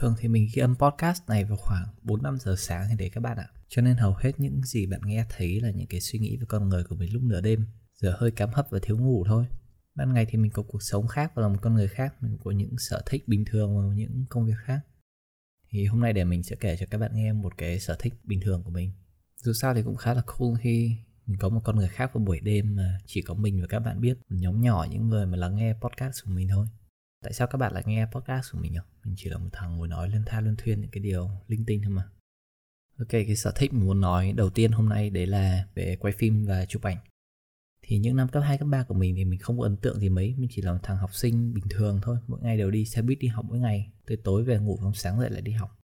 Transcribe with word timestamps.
Thường 0.00 0.14
thì 0.18 0.28
mình 0.28 0.48
ghi 0.54 0.60
âm 0.60 0.76
podcast 0.76 1.22
này 1.28 1.44
vào 1.44 1.56
khoảng 1.56 1.86
4-5 2.02 2.36
giờ 2.36 2.54
sáng 2.58 2.86
thì 2.88 2.94
để 2.98 3.08
các 3.08 3.20
bạn 3.20 3.36
ạ. 3.36 3.48
Cho 3.68 3.82
nên 3.82 3.96
hầu 3.96 4.14
hết 4.18 4.32
những 4.40 4.62
gì 4.62 4.86
bạn 4.86 5.00
nghe 5.04 5.24
thấy 5.28 5.60
là 5.60 5.70
những 5.70 5.86
cái 5.86 6.00
suy 6.00 6.18
nghĩ 6.18 6.36
về 6.36 6.44
con 6.48 6.68
người 6.68 6.84
của 6.84 6.96
mình 6.96 7.12
lúc 7.12 7.22
nửa 7.22 7.40
đêm. 7.40 7.66
Giờ 7.94 8.14
hơi 8.18 8.30
cám 8.30 8.50
hấp 8.52 8.66
và 8.70 8.78
thiếu 8.82 8.98
ngủ 8.98 9.24
thôi. 9.26 9.46
Ban 9.94 10.14
ngày 10.14 10.26
thì 10.28 10.38
mình 10.38 10.50
có 10.50 10.62
cuộc 10.62 10.82
sống 10.82 11.06
khác 11.06 11.32
và 11.34 11.42
là 11.42 11.48
một 11.48 11.58
con 11.62 11.74
người 11.74 11.88
khác. 11.88 12.14
Mình 12.22 12.38
có 12.44 12.50
những 12.50 12.78
sở 12.78 13.02
thích 13.06 13.28
bình 13.28 13.44
thường 13.44 13.76
và 13.76 13.94
những 13.94 14.24
công 14.28 14.46
việc 14.46 14.56
khác. 14.64 14.80
Thì 15.70 15.86
hôm 15.86 16.00
nay 16.00 16.12
để 16.12 16.24
mình 16.24 16.42
sẽ 16.42 16.56
kể 16.56 16.76
cho 16.80 16.86
các 16.90 16.98
bạn 16.98 17.10
nghe 17.14 17.32
một 17.32 17.58
cái 17.58 17.80
sở 17.80 17.96
thích 17.98 18.14
bình 18.24 18.40
thường 18.40 18.62
của 18.62 18.70
mình. 18.70 18.92
Dù 19.36 19.52
sao 19.52 19.74
thì 19.74 19.82
cũng 19.82 19.96
khá 19.96 20.14
là 20.14 20.22
cool 20.26 20.54
khi 20.60 20.96
mình 21.26 21.38
có 21.38 21.48
một 21.48 21.60
con 21.64 21.76
người 21.76 21.88
khác 21.88 22.10
vào 22.14 22.24
buổi 22.24 22.40
đêm 22.40 22.76
mà 22.76 22.98
chỉ 23.06 23.22
có 23.22 23.34
mình 23.34 23.60
và 23.60 23.66
các 23.66 23.78
bạn 23.78 24.00
biết. 24.00 24.18
Một 24.28 24.36
nhóm 24.40 24.60
nhỏ 24.60 24.86
những 24.90 25.08
người 25.08 25.26
mà 25.26 25.36
lắng 25.36 25.56
nghe 25.56 25.74
podcast 25.80 26.24
của 26.24 26.30
mình 26.30 26.48
thôi. 26.48 26.66
Tại 27.22 27.32
sao 27.32 27.46
các 27.46 27.58
bạn 27.58 27.72
lại 27.72 27.82
nghe 27.86 28.06
podcast 28.12 28.52
của 28.52 28.58
mình 28.58 28.72
nhỉ? 28.72 28.78
Mình 29.04 29.14
chỉ 29.18 29.30
là 29.30 29.38
một 29.38 29.48
thằng 29.52 29.76
ngồi 29.76 29.88
nói 29.88 30.08
lên 30.08 30.22
tha 30.26 30.40
lên 30.40 30.56
thuyên 30.56 30.80
những 30.80 30.90
cái 30.90 31.02
điều 31.02 31.30
linh 31.46 31.64
tinh 31.64 31.80
thôi 31.82 31.92
mà. 31.92 32.08
Ok, 32.98 33.08
cái 33.10 33.36
sở 33.36 33.52
thích 33.56 33.72
mình 33.72 33.86
muốn 33.86 34.00
nói 34.00 34.32
đầu 34.36 34.50
tiên 34.50 34.72
hôm 34.72 34.88
nay 34.88 35.10
đấy 35.10 35.26
là 35.26 35.66
về 35.74 35.96
quay 36.00 36.12
phim 36.18 36.44
và 36.44 36.66
chụp 36.66 36.82
ảnh. 36.82 36.96
Thì 37.82 37.98
những 37.98 38.16
năm 38.16 38.28
cấp 38.28 38.42
2, 38.46 38.58
cấp 38.58 38.68
3 38.70 38.82
của 38.82 38.94
mình 38.94 39.14
thì 39.16 39.24
mình 39.24 39.38
không 39.38 39.58
có 39.58 39.64
ấn 39.64 39.76
tượng 39.76 40.00
gì 40.00 40.08
mấy, 40.08 40.34
mình 40.38 40.48
chỉ 40.52 40.62
là 40.62 40.72
một 40.72 40.78
thằng 40.82 40.96
học 40.96 41.14
sinh 41.14 41.54
bình 41.54 41.64
thường 41.70 42.00
thôi, 42.02 42.16
mỗi 42.26 42.40
ngày 42.42 42.58
đều 42.58 42.70
đi 42.70 42.84
xe 42.84 43.02
buýt 43.02 43.18
đi 43.18 43.28
học 43.28 43.44
mỗi 43.48 43.58
ngày, 43.58 43.92
tới 44.06 44.16
tối 44.24 44.44
về 44.44 44.58
ngủ 44.58 44.78
xong 44.80 44.94
sáng 44.94 45.20
dậy 45.20 45.30
lại 45.30 45.42
đi 45.42 45.52
học. 45.52 45.78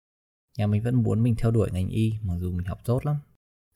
Nhà 0.59 0.67
mình 0.67 0.83
vẫn 0.83 0.95
muốn 0.95 1.23
mình 1.23 1.35
theo 1.39 1.51
đuổi 1.51 1.71
ngành 1.73 1.89
y, 1.89 2.13
mặc 2.23 2.35
dù 2.41 2.53
mình 2.53 2.67
học 2.67 2.79
tốt 2.85 3.07
lắm. 3.07 3.17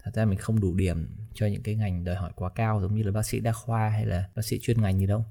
Thật 0.03 0.11
ra 0.15 0.25
mình 0.25 0.39
không 0.39 0.61
đủ 0.61 0.75
điểm 0.75 1.17
cho 1.35 1.47
những 1.47 1.63
cái 1.63 1.75
ngành 1.75 2.05
đòi 2.05 2.15
hỏi 2.15 2.33
quá 2.37 2.51
cao 2.55 2.81
giống 2.81 2.95
như 2.95 3.03
là 3.03 3.13
bác 3.13 3.27
sĩ 3.27 3.41
đa 3.41 3.53
khoa 3.53 3.91
hay 3.91 4.07
là 4.07 4.31
bác 4.35 4.43
sĩ 4.43 4.59
chuyên 4.63 4.83
ngành 4.83 4.99
gì 4.99 5.07
đâu 5.07 5.25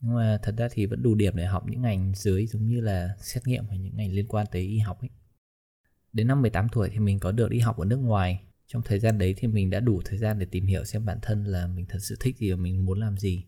nhưng 0.00 0.14
mà 0.14 0.38
thật 0.42 0.54
ra 0.58 0.68
thì 0.70 0.86
vẫn 0.86 1.02
đủ 1.02 1.14
điểm 1.14 1.36
để 1.36 1.46
học 1.46 1.64
những 1.68 1.82
ngành 1.82 2.12
dưới 2.16 2.46
giống 2.46 2.66
như 2.66 2.80
là 2.80 3.16
xét 3.18 3.46
nghiệm 3.46 3.64
hay 3.68 3.78
những 3.78 3.96
ngành 3.96 4.12
liên 4.12 4.28
quan 4.28 4.46
tới 4.52 4.62
y 4.62 4.78
học 4.78 5.00
ấy. 5.00 5.10
Đến 6.12 6.26
năm 6.26 6.42
18 6.42 6.68
tuổi 6.68 6.88
thì 6.92 6.98
mình 6.98 7.18
có 7.18 7.32
được 7.32 7.50
đi 7.50 7.58
học 7.58 7.78
ở 7.78 7.84
nước 7.84 7.96
ngoài. 7.96 8.42
Trong 8.66 8.82
thời 8.82 8.98
gian 8.98 9.18
đấy 9.18 9.34
thì 9.38 9.48
mình 9.48 9.70
đã 9.70 9.80
đủ 9.80 10.02
thời 10.04 10.18
gian 10.18 10.38
để 10.38 10.46
tìm 10.46 10.66
hiểu 10.66 10.84
xem 10.84 11.04
bản 11.04 11.18
thân 11.22 11.44
là 11.44 11.66
mình 11.66 11.86
thật 11.88 11.98
sự 12.00 12.16
thích 12.20 12.38
gì 12.38 12.50
và 12.50 12.56
mình 12.56 12.84
muốn 12.84 13.00
làm 13.00 13.16
gì. 13.16 13.44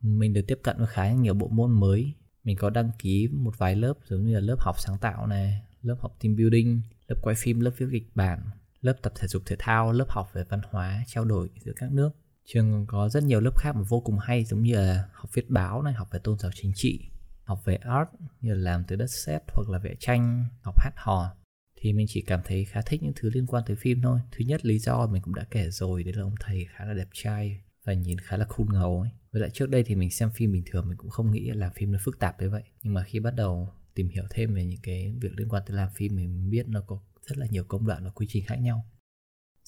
Mình 0.00 0.32
được 0.32 0.42
tiếp 0.46 0.58
cận 0.62 0.78
với 0.78 0.86
khá 0.86 1.12
nhiều 1.12 1.34
bộ 1.34 1.48
môn 1.48 1.80
mới. 1.80 2.14
Mình 2.44 2.56
có 2.56 2.70
đăng 2.70 2.90
ký 2.98 3.28
một 3.32 3.58
vài 3.58 3.76
lớp 3.76 3.94
giống 4.04 4.24
như 4.24 4.34
là 4.34 4.40
lớp 4.40 4.56
học 4.60 4.76
sáng 4.78 4.98
tạo 4.98 5.26
này, 5.26 5.62
lớp 5.82 5.96
học 6.00 6.16
team 6.22 6.36
building, 6.36 6.82
lớp 7.08 7.16
quay 7.22 7.36
phim, 7.38 7.60
lớp 7.60 7.70
viết 7.76 7.86
kịch 7.92 8.10
bản, 8.14 8.40
lớp 8.80 8.94
tập 9.02 9.12
thể 9.16 9.28
dục 9.28 9.42
thể 9.46 9.56
thao, 9.58 9.92
lớp 9.92 10.10
học 10.10 10.30
về 10.32 10.44
văn 10.48 10.60
hóa, 10.70 11.04
trao 11.06 11.24
đổi 11.24 11.48
giữa 11.60 11.72
các 11.76 11.92
nước 11.92 12.10
trường 12.52 12.86
có 12.86 13.08
rất 13.08 13.22
nhiều 13.22 13.40
lớp 13.40 13.58
khác 13.58 13.76
mà 13.76 13.82
vô 13.82 14.00
cùng 14.00 14.18
hay, 14.18 14.44
giống 14.44 14.62
như 14.62 14.74
là 14.74 15.08
học 15.12 15.30
viết 15.34 15.50
báo 15.50 15.82
này, 15.82 15.92
học 15.92 16.08
về 16.10 16.18
tôn 16.24 16.38
giáo 16.38 16.50
chính 16.54 16.72
trị, 16.74 17.00
học 17.44 17.64
về 17.64 17.76
art, 17.76 18.08
như 18.40 18.54
là 18.54 18.70
làm 18.70 18.84
từ 18.88 18.96
đất 18.96 19.10
sét 19.10 19.42
hoặc 19.54 19.68
là 19.68 19.78
vẽ 19.78 19.94
tranh, 19.98 20.44
học 20.62 20.74
hát 20.78 20.92
hò. 20.96 21.36
Thì 21.76 21.92
mình 21.92 22.06
chỉ 22.08 22.22
cảm 22.22 22.40
thấy 22.44 22.64
khá 22.64 22.82
thích 22.82 23.02
những 23.02 23.12
thứ 23.16 23.30
liên 23.34 23.46
quan 23.46 23.64
tới 23.66 23.76
phim 23.76 24.02
thôi. 24.02 24.20
Thứ 24.32 24.44
nhất, 24.44 24.64
lý 24.66 24.78
do 24.78 25.06
mình 25.06 25.22
cũng 25.22 25.34
đã 25.34 25.44
kể 25.50 25.70
rồi, 25.70 26.02
đấy 26.02 26.14
là 26.14 26.22
ông 26.22 26.34
thầy 26.40 26.66
khá 26.70 26.84
là 26.84 26.94
đẹp 26.94 27.08
trai 27.12 27.60
và 27.84 27.92
nhìn 27.92 28.18
khá 28.18 28.36
là 28.36 28.44
khôn 28.44 28.66
ngầu 28.72 29.00
ấy. 29.00 29.10
Với 29.32 29.42
lại 29.42 29.50
trước 29.50 29.70
đây 29.70 29.82
thì 29.82 29.94
mình 29.94 30.10
xem 30.10 30.30
phim 30.30 30.52
bình 30.52 30.62
thường, 30.70 30.88
mình 30.88 30.98
cũng 30.98 31.10
không 31.10 31.30
nghĩ 31.30 31.50
là 31.50 31.70
phim 31.70 31.92
nó 31.92 31.98
phức 32.04 32.18
tạp 32.18 32.40
như 32.40 32.50
vậy. 32.50 32.62
Nhưng 32.82 32.94
mà 32.94 33.02
khi 33.02 33.20
bắt 33.20 33.34
đầu 33.34 33.68
tìm 33.94 34.08
hiểu 34.08 34.24
thêm 34.30 34.54
về 34.54 34.64
những 34.64 34.80
cái 34.82 35.14
việc 35.20 35.32
liên 35.36 35.48
quan 35.48 35.62
tới 35.66 35.76
làm 35.76 35.88
phim, 35.94 36.16
mình 36.16 36.50
biết 36.50 36.68
nó 36.68 36.80
có 36.80 37.00
rất 37.26 37.38
là 37.38 37.46
nhiều 37.50 37.64
công 37.64 37.86
đoạn 37.86 38.04
và 38.04 38.10
quy 38.10 38.26
trình 38.28 38.44
khác 38.46 38.56
nhau 38.56 38.84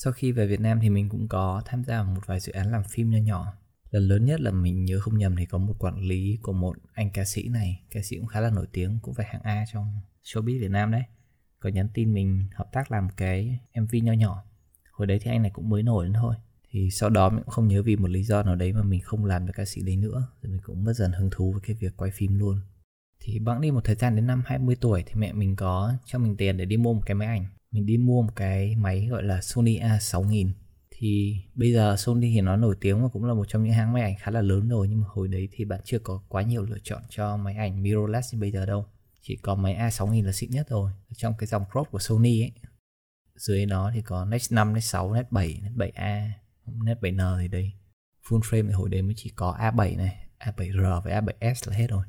sau 0.05 0.13
khi 0.13 0.33
về 0.33 0.47
Việt 0.47 0.61
Nam 0.61 0.79
thì 0.81 0.91
mình 0.91 1.09
cũng 1.09 1.29
có 1.29 1.63
tham 1.65 1.85
gia 1.85 2.03
một 2.03 2.21
vài 2.27 2.41
dự 2.41 2.53
án 2.53 2.73
làm 2.73 2.83
phim 2.85 3.11
nho 3.11 3.19
nhỏ. 3.19 3.53
Lần 3.91 4.03
lớn 4.03 4.25
nhất 4.25 4.41
là 4.41 4.51
mình 4.51 4.85
nhớ 4.85 5.01
không 5.01 5.19
nhầm 5.19 5.37
thì 5.37 5.47
có 5.47 5.59
một 5.59 5.75
quản 5.79 5.99
lý 5.99 6.39
của 6.43 6.53
một 6.53 6.77
anh 6.93 7.11
ca 7.11 7.25
sĩ 7.25 7.49
này, 7.49 7.83
ca 7.91 8.01
sĩ 8.03 8.17
cũng 8.17 8.27
khá 8.27 8.41
là 8.41 8.51
nổi 8.51 8.67
tiếng, 8.73 8.99
cũng 9.03 9.15
phải 9.15 9.27
hạng 9.27 9.43
A 9.43 9.65
trong 9.73 10.01
showbiz 10.25 10.61
Việt 10.61 10.71
Nam 10.71 10.91
đấy. 10.91 11.03
Có 11.61 11.69
nhắn 11.69 11.89
tin 11.95 12.15
mình 12.15 12.49
hợp 12.55 12.73
tác 12.73 12.93
làm 12.93 13.09
cái 13.17 13.59
MV 13.75 13.95
nho 14.03 14.13
nhỏ. 14.13 14.45
Hồi 14.93 15.07
đấy 15.07 15.19
thì 15.23 15.31
anh 15.31 15.43
này 15.43 15.51
cũng 15.55 15.69
mới 15.69 15.83
nổi 15.83 16.05
lên 16.05 16.13
thôi. 16.13 16.35
Thì 16.71 16.91
sau 16.91 17.11
đó 17.11 17.29
mình 17.29 17.43
cũng 17.45 17.53
không 17.53 17.69
nhớ 17.69 17.83
vì 17.83 17.97
một 17.97 18.11
lý 18.11 18.25
do 18.25 18.43
nào 18.43 18.57
đấy 18.57 18.73
mà 18.73 18.83
mình 18.83 19.01
không 19.01 19.25
làm 19.25 19.45
với 19.45 19.53
ca 19.53 19.65
sĩ 19.65 19.83
đấy 19.83 19.97
nữa. 19.97 20.29
Rồi 20.43 20.53
mình 20.53 20.61
cũng 20.65 20.85
mất 20.85 20.93
dần 20.93 21.13
hứng 21.13 21.31
thú 21.33 21.53
với 21.53 21.61
cái 21.61 21.77
việc 21.77 21.97
quay 21.97 22.11
phim 22.11 22.39
luôn. 22.39 22.61
Thì 23.21 23.39
bẵng 23.39 23.61
đi 23.61 23.71
một 23.71 23.85
thời 23.85 23.95
gian 23.95 24.17
đến 24.17 24.27
năm 24.27 24.43
20 24.47 24.77
tuổi 24.81 25.03
thì 25.07 25.15
mẹ 25.15 25.33
mình 25.33 25.57
có 25.57 25.93
cho 26.05 26.19
mình 26.19 26.37
tiền 26.37 26.57
để 26.57 26.65
đi 26.65 26.77
mua 26.77 26.93
một 26.95 27.03
cái 27.07 27.15
máy 27.15 27.29
ảnh 27.29 27.47
mình 27.73 27.87
đi 27.87 27.97
mua 27.97 28.23
một 28.23 28.33
cái 28.37 28.77
máy 28.77 29.07
gọi 29.07 29.23
là 29.23 29.41
Sony 29.41 29.79
A6000 29.79 30.51
thì 30.91 31.37
bây 31.55 31.73
giờ 31.73 31.97
Sony 31.97 32.35
thì 32.35 32.41
nó 32.41 32.57
nổi 32.57 32.77
tiếng 32.81 33.03
và 33.03 33.09
cũng 33.09 33.25
là 33.25 33.35
một 33.35 33.45
trong 33.49 33.65
những 33.65 33.73
hãng 33.73 33.93
máy 33.93 34.03
ảnh 34.03 34.15
khá 34.19 34.31
là 34.31 34.43
lớn 34.43 34.69
rồi 34.69 34.89
nhưng 34.89 35.01
mà 35.01 35.07
hồi 35.11 35.29
đấy 35.29 35.49
thì 35.53 35.65
bạn 35.65 35.81
chưa 35.85 35.99
có 35.99 36.23
quá 36.29 36.43
nhiều 36.43 36.63
lựa 36.63 36.79
chọn 36.83 37.03
cho 37.09 37.37
máy 37.37 37.55
ảnh 37.55 37.83
mirrorless 37.83 38.35
như 38.35 38.41
bây 38.41 38.51
giờ 38.51 38.67
đâu. 38.67 38.87
Chỉ 39.23 39.37
có 39.37 39.55
máy 39.55 39.75
A6000 39.75 40.25
là 40.25 40.33
xịn 40.33 40.51
nhất 40.51 40.69
rồi 40.69 40.93
trong 41.17 41.35
cái 41.39 41.47
dòng 41.47 41.65
crop 41.73 41.91
của 41.91 41.99
Sony 41.99 42.43
ấy. 42.43 42.53
Dưới 43.37 43.67
nó 43.67 43.91
thì 43.95 44.03
có 44.03 44.25
Nex 44.25 44.53
5, 44.53 44.75
Nex 44.75 44.85
6, 44.85 45.15
Nex 45.15 45.27
7, 45.31 45.61
Nex 45.63 45.73
7A, 45.73 46.31
Nex 46.67 46.99
7N 46.99 47.41
thì 47.41 47.49
đây 47.49 47.73
full 48.29 48.41
frame 48.41 48.67
thì 48.67 48.73
hồi 48.73 48.89
đấy 48.89 49.03
mới 49.03 49.15
chỉ 49.17 49.31
có 49.37 49.57
A7 49.61 49.97
này, 49.97 50.27
A7R 50.39 51.01
với 51.01 51.13
A7S 51.13 51.71
là 51.71 51.77
hết 51.77 51.87
rồi. 51.91 52.05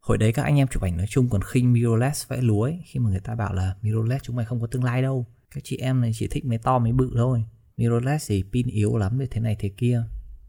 Hồi 0.00 0.18
đấy 0.18 0.32
các 0.32 0.42
anh 0.42 0.56
em 0.56 0.68
chụp 0.68 0.82
ảnh 0.82 0.96
nói 0.96 1.06
chung 1.08 1.28
còn 1.28 1.42
khinh 1.42 1.72
mirrorless 1.72 2.28
vẽ 2.28 2.40
lúa 2.40 2.62
ấy, 2.62 2.82
khi 2.86 3.00
mà 3.00 3.10
người 3.10 3.20
ta 3.20 3.34
bảo 3.34 3.54
là 3.54 3.76
mirrorless 3.82 4.24
chúng 4.24 4.36
mày 4.36 4.44
không 4.44 4.60
có 4.60 4.66
tương 4.66 4.84
lai 4.84 5.02
đâu. 5.02 5.26
Các 5.54 5.60
chị 5.64 5.76
em 5.76 6.00
này 6.00 6.10
chỉ 6.14 6.28
thích 6.28 6.44
máy 6.44 6.58
to 6.58 6.78
máy 6.78 6.92
bự 6.92 7.12
thôi. 7.16 7.44
Mirrorless 7.76 8.30
thì 8.30 8.44
pin 8.52 8.66
yếu 8.66 8.96
lắm 8.96 9.18
để 9.18 9.26
thế 9.30 9.40
này 9.40 9.56
thế 9.58 9.68
kia. 9.68 10.02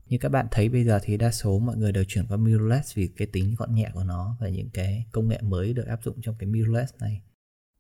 Như 0.05 0.17
các 0.17 0.29
bạn 0.29 0.47
thấy 0.51 0.69
bây 0.69 0.83
giờ 0.83 0.99
thì 1.03 1.17
đa 1.17 1.31
số 1.31 1.59
mọi 1.59 1.77
người 1.77 1.91
đều 1.91 2.03
chuyển 2.07 2.27
qua 2.27 2.37
mirrorless 2.37 2.95
vì 2.95 3.07
cái 3.07 3.27
tính 3.33 3.55
gọn 3.57 3.75
nhẹ 3.75 3.89
của 3.93 4.03
nó 4.03 4.37
và 4.39 4.49
những 4.49 4.69
cái 4.69 5.05
công 5.11 5.27
nghệ 5.27 5.41
mới 5.41 5.73
được 5.73 5.87
áp 5.87 6.03
dụng 6.03 6.21
trong 6.21 6.35
cái 6.39 6.49
mirrorless 6.49 6.93
này. 6.99 7.21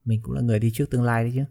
Mình 0.05 0.21
cũng 0.21 0.33
là 0.33 0.41
người 0.41 0.59
đi 0.59 0.71
trước 0.71 0.89
tương 0.89 1.03
lai 1.03 1.23
đấy 1.23 1.31
chứ. 1.35 1.43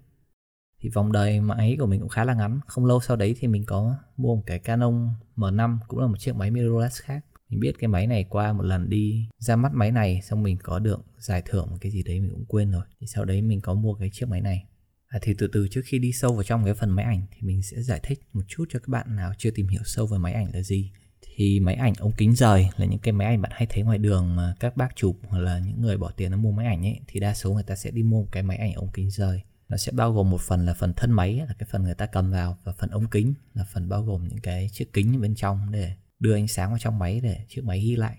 Thì 0.81 0.89
vòng 0.89 1.13
đời 1.13 1.41
máy 1.41 1.77
của 1.81 1.87
mình 1.87 2.01
cũng 2.01 2.09
khá 2.09 2.25
là 2.25 2.35
ngắn. 2.35 2.61
Không 2.67 2.87
lâu 2.87 3.01
sau 3.01 3.17
đấy 3.17 3.37
thì 3.39 3.49
mình 3.49 3.65
có 3.67 3.97
mua 4.17 4.37
một 4.37 4.43
cái 4.47 4.59
Canon 4.59 5.09
M5 5.37 5.79
cũng 5.89 6.01
là 6.01 6.07
một 6.07 6.19
chiếc 6.19 6.35
máy 6.35 6.51
mirrorless 6.51 7.03
khác 7.03 7.25
mình 7.51 7.61
biết 7.61 7.73
cái 7.79 7.89
máy 7.89 8.07
này 8.07 8.25
qua 8.29 8.53
một 8.53 8.63
lần 8.63 8.91
đi 8.91 9.29
ra 9.39 9.57
mắt 9.57 9.73
máy 9.75 9.93
này 9.93 10.21
xong 10.23 10.43
mình 10.43 10.59
có 10.63 10.79
được 10.79 11.01
giải 11.19 11.43
thưởng 11.45 11.67
một 11.71 11.77
cái 11.81 11.93
gì 11.93 12.03
đấy 12.03 12.21
mình 12.21 12.31
cũng 12.31 12.45
quên 12.45 12.71
rồi. 12.71 12.83
Thì 13.01 13.07
sau 13.07 13.25
đấy 13.25 13.43
mình 13.43 13.61
có 13.61 13.75
mua 13.75 13.95
cái 13.95 14.11
chiếc 14.13 14.29
máy 14.29 14.41
này. 14.41 14.65
À, 15.07 15.19
thì 15.23 15.35
từ 15.39 15.47
từ 15.47 15.69
trước 15.69 15.81
khi 15.85 15.99
đi 15.99 16.13
sâu 16.13 16.33
vào 16.33 16.43
trong 16.43 16.65
cái 16.65 16.75
phần 16.75 16.91
máy 16.91 17.05
ảnh 17.05 17.23
thì 17.31 17.39
mình 17.43 17.63
sẽ 17.63 17.83
giải 17.83 18.01
thích 18.03 18.21
một 18.33 18.43
chút 18.49 18.65
cho 18.69 18.79
các 18.79 18.89
bạn 18.89 19.17
nào 19.17 19.33
chưa 19.39 19.51
tìm 19.51 19.69
hiểu 19.69 19.83
sâu 19.85 20.07
về 20.07 20.19
máy 20.19 20.33
ảnh 20.33 20.51
là 20.55 20.63
gì. 20.63 20.91
Thì 21.37 21.61
máy 21.61 21.75
ảnh 21.75 21.95
ống 21.99 22.13
kính 22.17 22.35
rời 22.35 22.69
là 22.77 22.87
những 22.87 22.99
cái 22.99 23.13
máy 23.13 23.27
ảnh 23.27 23.43
bạn 23.43 23.53
hay 23.55 23.67
thấy 23.67 23.83
ngoài 23.83 23.99
đường 23.99 24.37
mà 24.37 24.55
các 24.61 24.77
bác 24.77 24.97
chụp 24.97 25.19
hoặc 25.29 25.39
là 25.39 25.59
những 25.59 25.81
người 25.81 25.97
bỏ 25.97 26.11
tiền 26.11 26.31
nó 26.31 26.37
mua 26.37 26.53
máy 26.53 26.67
ảnh 26.67 26.87
ấy 26.87 27.01
thì 27.07 27.21
đa 27.21 27.35
số 27.35 27.53
người 27.53 27.63
ta 27.63 27.77
sẽ 27.77 27.91
đi 27.91 28.03
mua 28.03 28.23
một 28.23 28.29
cái 28.33 28.43
máy 28.43 28.57
ảnh 28.57 28.73
ống 28.73 28.91
kính 28.95 29.11
rời. 29.11 29.43
Nó 29.69 29.77
sẽ 29.77 29.93
bao 29.93 30.13
gồm 30.13 30.31
một 30.31 30.41
phần 30.41 30.67
là 30.67 30.75
phần 30.75 30.95
thân 30.95 31.13
máy 31.13 31.35
là 31.49 31.55
cái 31.59 31.69
phần 31.73 31.83
người 31.83 31.95
ta 31.95 32.07
cầm 32.07 32.31
vào 32.31 32.59
và 32.65 32.73
phần 32.73 32.91
ống 32.91 33.11
kính 33.11 33.35
là 33.55 33.65
phần 33.73 33.89
bao 33.89 34.05
gồm 34.05 34.29
những 34.29 34.41
cái 34.41 34.69
chiếc 34.73 34.93
kính 34.93 35.21
bên 35.21 35.35
trong 35.35 35.73
để 35.73 35.93
đưa 36.21 36.35
ánh 36.35 36.49
sáng 36.49 36.71
vào 36.71 36.79
trong 36.79 36.99
máy 36.99 37.21
để 37.21 37.45
chiếc 37.49 37.65
máy 37.65 37.81
ghi 37.81 37.97
lại. 37.97 38.19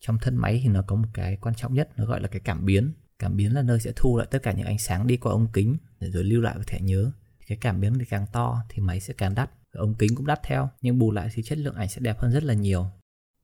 Trong 0.00 0.18
thân 0.18 0.36
máy 0.36 0.60
thì 0.62 0.68
nó 0.68 0.82
có 0.82 0.96
một 0.96 1.08
cái 1.14 1.36
quan 1.36 1.54
trọng 1.54 1.74
nhất, 1.74 1.88
nó 1.96 2.04
gọi 2.04 2.20
là 2.20 2.28
cái 2.28 2.40
cảm 2.40 2.66
biến. 2.66 2.92
Cảm 3.18 3.36
biến 3.36 3.54
là 3.54 3.62
nơi 3.62 3.80
sẽ 3.80 3.92
thu 3.96 4.16
lại 4.16 4.26
tất 4.30 4.42
cả 4.42 4.52
những 4.52 4.66
ánh 4.66 4.78
sáng 4.78 5.06
đi 5.06 5.16
qua 5.16 5.32
ống 5.32 5.52
kính 5.52 5.76
để 6.00 6.10
rồi 6.10 6.24
lưu 6.24 6.40
lại 6.40 6.54
vào 6.54 6.64
thẻ 6.66 6.80
nhớ. 6.80 7.10
Cái 7.46 7.58
cảm 7.60 7.80
biến 7.80 7.98
thì 7.98 8.04
càng 8.04 8.26
to 8.32 8.62
thì 8.68 8.82
máy 8.82 9.00
sẽ 9.00 9.14
càng 9.14 9.34
đắt 9.34 9.50
ống 9.72 9.94
kính 9.94 10.14
cũng 10.14 10.26
đắt 10.26 10.40
theo, 10.42 10.70
nhưng 10.82 10.98
bù 10.98 11.10
lại 11.12 11.28
thì 11.34 11.42
chất 11.42 11.58
lượng 11.58 11.74
ảnh 11.74 11.88
sẽ 11.88 12.00
đẹp 12.00 12.18
hơn 12.18 12.32
rất 12.32 12.42
là 12.42 12.54
nhiều. 12.54 12.86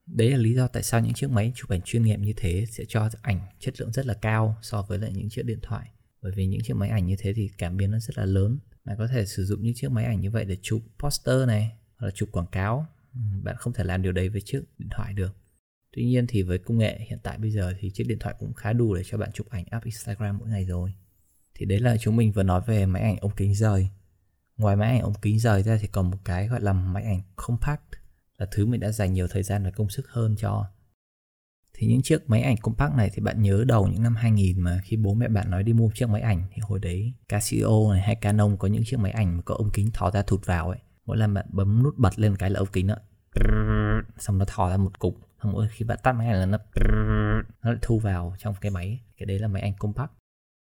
Đấy 0.06 0.30
là 0.30 0.36
lý 0.36 0.54
do 0.54 0.66
tại 0.66 0.82
sao 0.82 1.00
những 1.00 1.12
chiếc 1.12 1.30
máy 1.30 1.52
chụp 1.54 1.70
ảnh 1.70 1.80
chuyên 1.84 2.02
nghiệp 2.02 2.16
như 2.16 2.32
thế 2.36 2.66
sẽ 2.70 2.84
cho 2.88 3.08
ảnh 3.22 3.40
chất 3.60 3.80
lượng 3.80 3.92
rất 3.92 4.06
là 4.06 4.14
cao 4.14 4.56
so 4.62 4.82
với 4.82 4.98
lại 4.98 5.12
những 5.12 5.28
chiếc 5.30 5.42
điện 5.42 5.58
thoại. 5.62 5.88
Bởi 6.22 6.32
vì 6.36 6.46
những 6.46 6.60
chiếc 6.64 6.74
máy 6.74 6.88
ảnh 6.88 7.06
như 7.06 7.16
thế 7.18 7.32
thì 7.32 7.50
cảm 7.58 7.76
biến 7.76 7.90
nó 7.90 7.98
rất 7.98 8.18
là 8.18 8.24
lớn. 8.24 8.58
Bạn 8.84 8.96
có 8.98 9.06
thể 9.06 9.26
sử 9.26 9.44
dụng 9.44 9.62
những 9.62 9.74
chiếc 9.74 9.90
máy 9.90 10.04
ảnh 10.04 10.20
như 10.20 10.30
vậy 10.30 10.44
để 10.44 10.56
chụp 10.62 10.82
poster 10.98 11.46
này, 11.46 11.72
hoặc 11.96 12.06
là 12.06 12.10
chụp 12.10 12.28
quảng 12.32 12.46
cáo 12.46 12.86
bạn 13.42 13.56
không 13.58 13.72
thể 13.72 13.84
làm 13.84 14.02
điều 14.02 14.12
đấy 14.12 14.28
với 14.28 14.40
chiếc 14.40 14.62
điện 14.78 14.88
thoại 14.90 15.12
được. 15.12 15.36
Tuy 15.96 16.04
nhiên 16.04 16.26
thì 16.28 16.42
với 16.42 16.58
công 16.58 16.78
nghệ 16.78 16.98
hiện 17.08 17.18
tại 17.22 17.38
bây 17.38 17.50
giờ 17.50 17.72
thì 17.80 17.90
chiếc 17.90 18.04
điện 18.04 18.18
thoại 18.18 18.34
cũng 18.38 18.54
khá 18.54 18.72
đủ 18.72 18.94
để 18.94 19.02
cho 19.04 19.18
bạn 19.18 19.32
chụp 19.32 19.48
ảnh 19.50 19.64
up 19.76 19.84
instagram 19.84 20.38
mỗi 20.38 20.48
ngày 20.48 20.64
rồi. 20.64 20.94
Thì 21.54 21.66
đấy 21.66 21.80
là 21.80 21.96
chúng 22.00 22.16
mình 22.16 22.32
vừa 22.32 22.42
nói 22.42 22.62
về 22.66 22.86
máy 22.86 23.02
ảnh 23.02 23.16
ống 23.16 23.34
kính 23.36 23.54
rời. 23.54 23.88
Ngoài 24.56 24.76
máy 24.76 24.90
ảnh 24.90 25.00
ống 25.00 25.14
kính 25.22 25.38
rời 25.38 25.62
ra 25.62 25.78
thì 25.80 25.86
còn 25.86 26.10
một 26.10 26.18
cái 26.24 26.48
gọi 26.48 26.60
là 26.60 26.72
máy 26.72 27.04
ảnh 27.04 27.20
compact, 27.36 27.90
là 28.38 28.46
thứ 28.50 28.66
mình 28.66 28.80
đã 28.80 28.92
dành 28.92 29.12
nhiều 29.12 29.28
thời 29.28 29.42
gian 29.42 29.64
và 29.64 29.70
công 29.70 29.90
sức 29.90 30.08
hơn 30.08 30.34
cho. 30.38 30.66
Thì 31.74 31.86
những 31.86 32.02
chiếc 32.02 32.30
máy 32.30 32.42
ảnh 32.42 32.56
compact 32.56 32.94
này 32.94 33.10
thì 33.14 33.22
bạn 33.22 33.42
nhớ 33.42 33.64
đầu 33.66 33.88
những 33.88 34.02
năm 34.02 34.14
2000 34.14 34.60
mà 34.60 34.80
khi 34.84 34.96
bố 34.96 35.14
mẹ 35.14 35.28
bạn 35.28 35.50
nói 35.50 35.62
đi 35.62 35.72
mua 35.72 35.90
chiếc 35.94 36.08
máy 36.08 36.20
ảnh 36.20 36.44
thì 36.52 36.60
hồi 36.62 36.78
đấy 36.78 37.14
Casio 37.28 37.92
này 37.92 38.00
hay 38.00 38.14
Canon 38.14 38.56
có 38.56 38.68
những 38.68 38.82
chiếc 38.86 38.98
máy 38.98 39.12
ảnh 39.12 39.36
mà 39.36 39.42
có 39.42 39.54
ống 39.54 39.70
kính 39.72 39.90
thò 39.90 40.10
ra 40.10 40.22
thụt 40.22 40.46
vào 40.46 40.68
ấy. 40.68 40.78
Mỗi 41.06 41.16
lần 41.16 41.34
bạn 41.34 41.46
bấm 41.48 41.82
nút 41.82 41.98
bật 41.98 42.18
lên 42.18 42.36
cái 42.36 42.50
là 42.50 42.58
ống 42.58 42.68
kính 42.72 42.86
đó 42.86 42.96
xong 44.18 44.38
nó 44.38 44.44
thò 44.44 44.70
ra 44.70 44.76
một 44.76 44.98
cục. 44.98 45.18
Xong 45.42 45.52
mỗi 45.52 45.68
khi 45.68 45.84
bạn 45.84 45.98
tắt 46.02 46.12
máy 46.12 46.26
ảnh 46.26 46.36
là 46.36 46.46
nó 46.46 46.58
nó 47.62 47.70
lại 47.70 47.78
thu 47.82 47.98
vào 47.98 48.34
trong 48.38 48.54
cái 48.60 48.70
máy. 48.70 49.00
Cái 49.16 49.26
đấy 49.26 49.38
là 49.38 49.48
máy 49.48 49.62
ảnh 49.62 49.74
compact. 49.78 50.10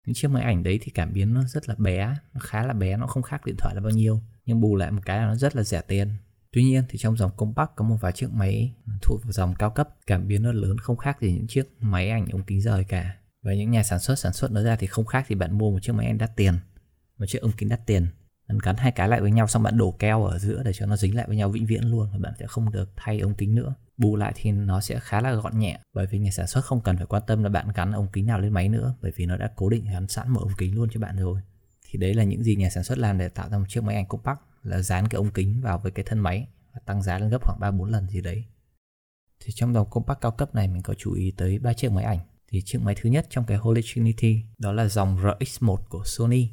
Những 0.06 0.14
chiếc 0.14 0.28
máy 0.28 0.42
ảnh 0.42 0.62
đấy 0.62 0.78
thì 0.82 0.92
cảm 0.92 1.12
biến 1.12 1.34
nó 1.34 1.42
rất 1.42 1.68
là 1.68 1.74
bé. 1.78 2.16
Nó 2.34 2.40
khá 2.40 2.66
là 2.66 2.72
bé, 2.72 2.96
nó 2.96 3.06
không 3.06 3.22
khác 3.22 3.46
điện 3.46 3.56
thoại 3.58 3.74
là 3.74 3.80
bao 3.80 3.90
nhiêu. 3.90 4.20
Nhưng 4.46 4.60
bù 4.60 4.76
lại 4.76 4.90
một 4.90 5.02
cái 5.04 5.18
là 5.18 5.26
nó 5.26 5.34
rất 5.34 5.56
là 5.56 5.62
rẻ 5.62 5.80
tiền. 5.80 6.08
Tuy 6.52 6.64
nhiên 6.64 6.84
thì 6.88 6.98
trong 6.98 7.16
dòng 7.16 7.30
compact 7.36 7.70
có 7.76 7.84
một 7.84 7.96
vài 8.00 8.12
chiếc 8.12 8.32
máy 8.32 8.74
thuộc 9.02 9.22
vào 9.24 9.32
dòng 9.32 9.54
cao 9.54 9.70
cấp. 9.70 9.88
Cảm 10.06 10.28
biến 10.28 10.42
nó 10.42 10.52
lớn, 10.52 10.78
không 10.78 10.96
khác 10.96 11.20
gì 11.20 11.32
những 11.32 11.46
chiếc 11.46 11.68
máy 11.80 12.10
ảnh 12.10 12.26
ống 12.32 12.42
kính 12.42 12.60
rời 12.60 12.84
cả. 12.84 13.16
Và 13.42 13.54
những 13.54 13.70
nhà 13.70 13.82
sản 13.82 13.98
xuất 13.98 14.18
sản 14.18 14.32
xuất 14.32 14.52
nó 14.52 14.62
ra 14.62 14.76
thì 14.76 14.86
không 14.86 15.04
khác 15.04 15.24
thì 15.28 15.34
bạn 15.34 15.58
mua 15.58 15.70
một 15.70 15.78
chiếc 15.82 15.92
máy 15.92 16.06
ảnh 16.06 16.18
đắt 16.18 16.36
tiền. 16.36 16.54
Một 17.18 17.26
chiếc 17.28 17.38
ống 17.38 17.52
kính 17.52 17.68
đắt 17.68 17.86
tiền 17.86 18.06
bạn 18.50 18.58
gắn 18.62 18.76
hai 18.76 18.92
cái 18.92 19.08
lại 19.08 19.20
với 19.20 19.30
nhau 19.30 19.46
xong 19.46 19.62
bạn 19.62 19.78
đổ 19.78 19.90
keo 19.90 20.24
ở 20.24 20.38
giữa 20.38 20.62
để 20.62 20.72
cho 20.72 20.86
nó 20.86 20.96
dính 20.96 21.16
lại 21.16 21.24
với 21.28 21.36
nhau 21.36 21.48
vĩnh 21.48 21.66
viễn 21.66 21.90
luôn 21.90 22.08
và 22.12 22.18
bạn 22.18 22.32
sẽ 22.38 22.46
không 22.46 22.70
được 22.70 22.90
thay 22.96 23.20
ống 23.20 23.34
kính 23.34 23.54
nữa 23.54 23.74
bù 23.96 24.16
lại 24.16 24.32
thì 24.36 24.52
nó 24.52 24.80
sẽ 24.80 25.00
khá 25.00 25.20
là 25.20 25.32
gọn 25.32 25.58
nhẹ 25.58 25.78
bởi 25.94 26.06
vì 26.06 26.18
nhà 26.18 26.30
sản 26.30 26.46
xuất 26.46 26.64
không 26.64 26.80
cần 26.80 26.96
phải 26.96 27.06
quan 27.06 27.22
tâm 27.26 27.42
là 27.42 27.48
bạn 27.48 27.68
gắn 27.74 27.92
ống 27.92 28.08
kính 28.12 28.26
nào 28.26 28.40
lên 28.40 28.52
máy 28.52 28.68
nữa 28.68 28.94
bởi 29.02 29.12
vì 29.16 29.26
nó 29.26 29.36
đã 29.36 29.50
cố 29.56 29.68
định 29.68 29.84
gắn 29.92 30.08
sẵn 30.08 30.28
một 30.30 30.40
ống 30.40 30.52
kính 30.58 30.74
luôn 30.74 30.88
cho 30.92 31.00
bạn 31.00 31.16
rồi 31.16 31.40
thì 31.90 31.98
đấy 31.98 32.14
là 32.14 32.24
những 32.24 32.42
gì 32.42 32.56
nhà 32.56 32.70
sản 32.70 32.84
xuất 32.84 32.98
làm 32.98 33.18
để 33.18 33.28
tạo 33.28 33.48
ra 33.48 33.58
một 33.58 33.64
chiếc 33.68 33.84
máy 33.84 33.96
ảnh 33.96 34.06
compact 34.06 34.38
là 34.62 34.82
dán 34.82 35.08
cái 35.08 35.16
ống 35.16 35.30
kính 35.30 35.60
vào 35.60 35.78
với 35.78 35.92
cái 35.92 36.04
thân 36.08 36.18
máy 36.18 36.46
và 36.74 36.80
tăng 36.86 37.02
giá 37.02 37.18
lên 37.18 37.30
gấp 37.30 37.42
khoảng 37.44 37.60
3 37.60 37.70
4 37.70 37.90
lần 37.90 38.08
gì 38.08 38.20
đấy. 38.20 38.44
Thì 39.40 39.52
trong 39.52 39.74
dòng 39.74 39.90
compact 39.90 40.20
cao 40.20 40.30
cấp 40.30 40.54
này 40.54 40.68
mình 40.68 40.82
có 40.82 40.94
chú 40.94 41.12
ý 41.12 41.30
tới 41.36 41.58
ba 41.58 41.72
chiếc 41.72 41.92
máy 41.92 42.04
ảnh. 42.04 42.18
Thì 42.48 42.62
chiếc 42.62 42.78
máy 42.82 42.94
thứ 43.00 43.10
nhất 43.10 43.26
trong 43.30 43.44
cái 43.44 43.56
Holy 43.56 43.82
Trinity 43.84 44.42
đó 44.58 44.72
là 44.72 44.86
dòng 44.88 45.18
RX1 45.18 45.76
của 45.76 46.02
Sony. 46.04 46.48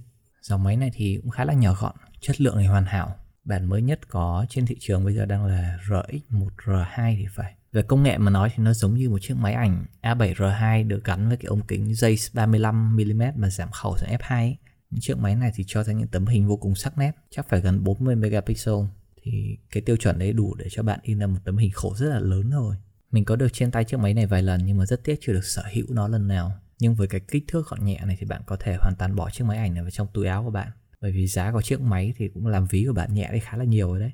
Dòng 0.47 0.63
máy 0.63 0.77
này 0.77 0.91
thì 0.93 1.19
cũng 1.21 1.31
khá 1.31 1.45
là 1.45 1.53
nhỏ 1.53 1.75
gọn, 1.79 1.95
chất 2.21 2.41
lượng 2.41 2.55
thì 2.59 2.65
hoàn 2.65 2.85
hảo. 2.85 3.15
Bản 3.43 3.65
mới 3.65 3.81
nhất 3.81 3.99
có 4.09 4.45
trên 4.49 4.65
thị 4.65 4.75
trường 4.79 5.05
bây 5.05 5.15
giờ 5.15 5.25
đang 5.25 5.45
là 5.45 5.77
RX1 5.87 6.47
R2 6.65 7.15
thì 7.17 7.25
phải. 7.35 7.53
Về 7.71 7.81
công 7.81 8.03
nghệ 8.03 8.17
mà 8.17 8.31
nói 8.31 8.49
thì 8.55 8.63
nó 8.63 8.73
giống 8.73 8.93
như 8.93 9.09
một 9.09 9.17
chiếc 9.21 9.33
máy 9.37 9.53
ảnh 9.53 9.85
A7R2 10.01 10.87
được 10.87 11.03
gắn 11.03 11.27
với 11.27 11.37
cái 11.37 11.45
ống 11.45 11.67
kính 11.67 11.87
Zeiss 11.87 12.49
35mm 12.49 13.31
mà 13.35 13.49
giảm 13.49 13.71
khẩu 13.71 13.97
sang 13.97 14.17
f2 14.17 14.35
ấy. 14.35 14.57
Những 14.89 15.01
chiếc 15.01 15.17
máy 15.17 15.35
này 15.35 15.51
thì 15.55 15.63
cho 15.67 15.83
ra 15.83 15.93
những 15.93 16.07
tấm 16.07 16.25
hình 16.25 16.47
vô 16.47 16.57
cùng 16.57 16.75
sắc 16.75 16.97
nét, 16.97 17.11
chắc 17.29 17.49
phải 17.49 17.61
gần 17.61 17.83
40 17.83 18.15
megapixel. 18.15 18.75
Thì 19.21 19.57
cái 19.71 19.83
tiêu 19.85 19.95
chuẩn 19.97 20.19
đấy 20.19 20.33
đủ 20.33 20.55
để 20.55 20.65
cho 20.69 20.83
bạn 20.83 20.99
in 21.03 21.19
ra 21.19 21.27
một 21.27 21.39
tấm 21.43 21.57
hình 21.57 21.71
khổ 21.73 21.95
rất 21.95 22.09
là 22.09 22.19
lớn 22.19 22.49
rồi. 22.49 22.75
Mình 23.11 23.25
có 23.25 23.35
được 23.35 23.53
trên 23.53 23.71
tay 23.71 23.83
chiếc 23.83 23.99
máy 23.99 24.13
này 24.13 24.25
vài 24.25 24.43
lần 24.43 24.65
nhưng 24.65 24.77
mà 24.77 24.85
rất 24.85 25.03
tiếc 25.03 25.19
chưa 25.21 25.33
được 25.33 25.45
sở 25.45 25.63
hữu 25.73 25.85
nó 25.89 26.07
lần 26.07 26.27
nào. 26.27 26.51
Nhưng 26.79 26.95
với 26.95 27.07
cái 27.07 27.21
kích 27.27 27.43
thước 27.47 27.67
gọn 27.67 27.85
nhẹ 27.85 28.01
này 28.05 28.15
thì 28.19 28.25
bạn 28.25 28.41
có 28.45 28.57
thể 28.59 28.75
hoàn 28.75 28.93
toàn 28.99 29.15
bỏ 29.15 29.29
chiếc 29.29 29.43
máy 29.43 29.57
ảnh 29.57 29.73
này 29.73 29.83
vào 29.83 29.91
trong 29.91 30.07
túi 30.13 30.27
áo 30.27 30.43
của 30.43 30.51
bạn. 30.51 30.71
Bởi 31.01 31.11
vì 31.11 31.27
giá 31.27 31.51
của 31.51 31.61
chiếc 31.61 31.81
máy 31.81 32.13
thì 32.17 32.27
cũng 32.33 32.47
làm 32.47 32.65
ví 32.65 32.85
của 32.87 32.93
bạn 32.93 33.13
nhẹ 33.13 33.29
đi 33.33 33.39
khá 33.39 33.57
là 33.57 33.63
nhiều 33.63 33.89
rồi 33.89 33.99
đấy. 33.99 34.11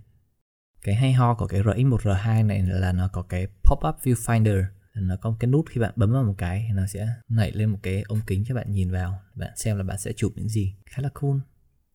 Cái 0.82 0.96
hay 0.96 1.14
ho 1.14 1.36
của 1.36 1.48
cái 1.48 1.62
RX1 1.62 1.98
R2 1.98 2.46
này 2.46 2.62
là 2.62 2.92
nó 2.92 3.08
có 3.08 3.22
cái 3.22 3.48
pop-up 3.64 3.94
viewfinder 4.04 4.66
nó 4.96 5.16
có 5.18 5.30
một 5.30 5.36
cái 5.40 5.52
nút 5.52 5.66
khi 5.70 5.82
bạn 5.82 5.94
bấm 5.96 6.12
vào 6.12 6.24
một 6.24 6.36
cái 6.38 6.66
thì 6.68 6.74
nó 6.74 6.88
sẽ 6.88 7.08
nảy 7.30 7.52
lên 7.52 7.70
một 7.70 7.80
cái 7.84 8.02
ống 8.02 8.20
kính 8.28 8.44
cho 8.48 8.56
bạn 8.56 8.72
nhìn 8.72 8.92
vào 8.92 9.20
bạn 9.36 9.52
xem 9.56 9.78
là 9.78 9.84
bạn 9.84 9.98
sẽ 9.98 10.14
chụp 10.14 10.34
những 10.36 10.50
gì 10.50 10.76
khá 10.86 11.02
là 11.02 11.10
cool 11.14 11.38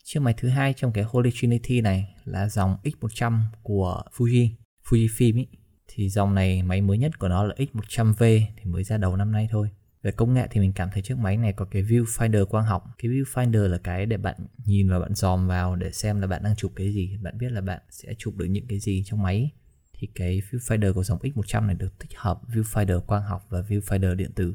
chiếc 0.04 0.20
máy 0.20 0.34
thứ 0.36 0.48
hai 0.48 0.72
trong 0.72 0.92
cái 0.92 1.04
Holy 1.04 1.30
Trinity 1.34 1.80
này 1.80 2.14
là 2.24 2.48
dòng 2.48 2.76
X100 2.84 3.42
của 3.62 4.02
Fuji 4.16 4.48
Fujifilm 4.88 5.36
ý. 5.36 5.46
thì 5.88 6.08
dòng 6.08 6.34
này 6.34 6.62
máy 6.62 6.80
mới 6.80 6.98
nhất 6.98 7.18
của 7.18 7.28
nó 7.28 7.44
là 7.44 7.54
X100V 7.54 8.42
thì 8.56 8.64
mới 8.64 8.84
ra 8.84 8.98
đầu 8.98 9.16
năm 9.16 9.32
nay 9.32 9.48
thôi 9.50 9.70
về 10.08 10.12
công 10.12 10.34
nghệ 10.34 10.48
thì 10.50 10.60
mình 10.60 10.72
cảm 10.72 10.88
thấy 10.92 11.02
chiếc 11.02 11.18
máy 11.18 11.36
này 11.36 11.52
có 11.52 11.64
cái 11.64 11.82
viewfinder 11.82 12.44
quang 12.44 12.64
học. 12.64 12.84
Cái 12.98 13.10
viewfinder 13.10 13.68
là 13.68 13.78
cái 13.78 14.06
để 14.06 14.16
bạn 14.16 14.36
nhìn 14.64 14.88
và 14.88 14.98
bạn 14.98 15.14
dòm 15.14 15.48
vào 15.48 15.76
để 15.76 15.92
xem 15.92 16.20
là 16.20 16.26
bạn 16.26 16.42
đang 16.42 16.56
chụp 16.56 16.72
cái 16.76 16.92
gì. 16.92 17.16
Bạn 17.22 17.38
biết 17.38 17.52
là 17.52 17.60
bạn 17.60 17.80
sẽ 17.90 18.14
chụp 18.18 18.36
được 18.36 18.44
những 18.44 18.66
cái 18.66 18.78
gì 18.78 19.02
trong 19.06 19.22
máy. 19.22 19.50
Thì 19.98 20.08
cái 20.14 20.42
viewfinder 20.50 20.92
của 20.92 21.04
dòng 21.04 21.18
X100 21.18 21.66
này 21.66 21.74
được 21.74 21.98
tích 21.98 22.10
hợp 22.16 22.40
viewfinder 22.48 23.00
quang 23.00 23.22
học 23.22 23.46
và 23.48 23.60
viewfinder 23.60 24.14
điện 24.14 24.32
tử. 24.34 24.54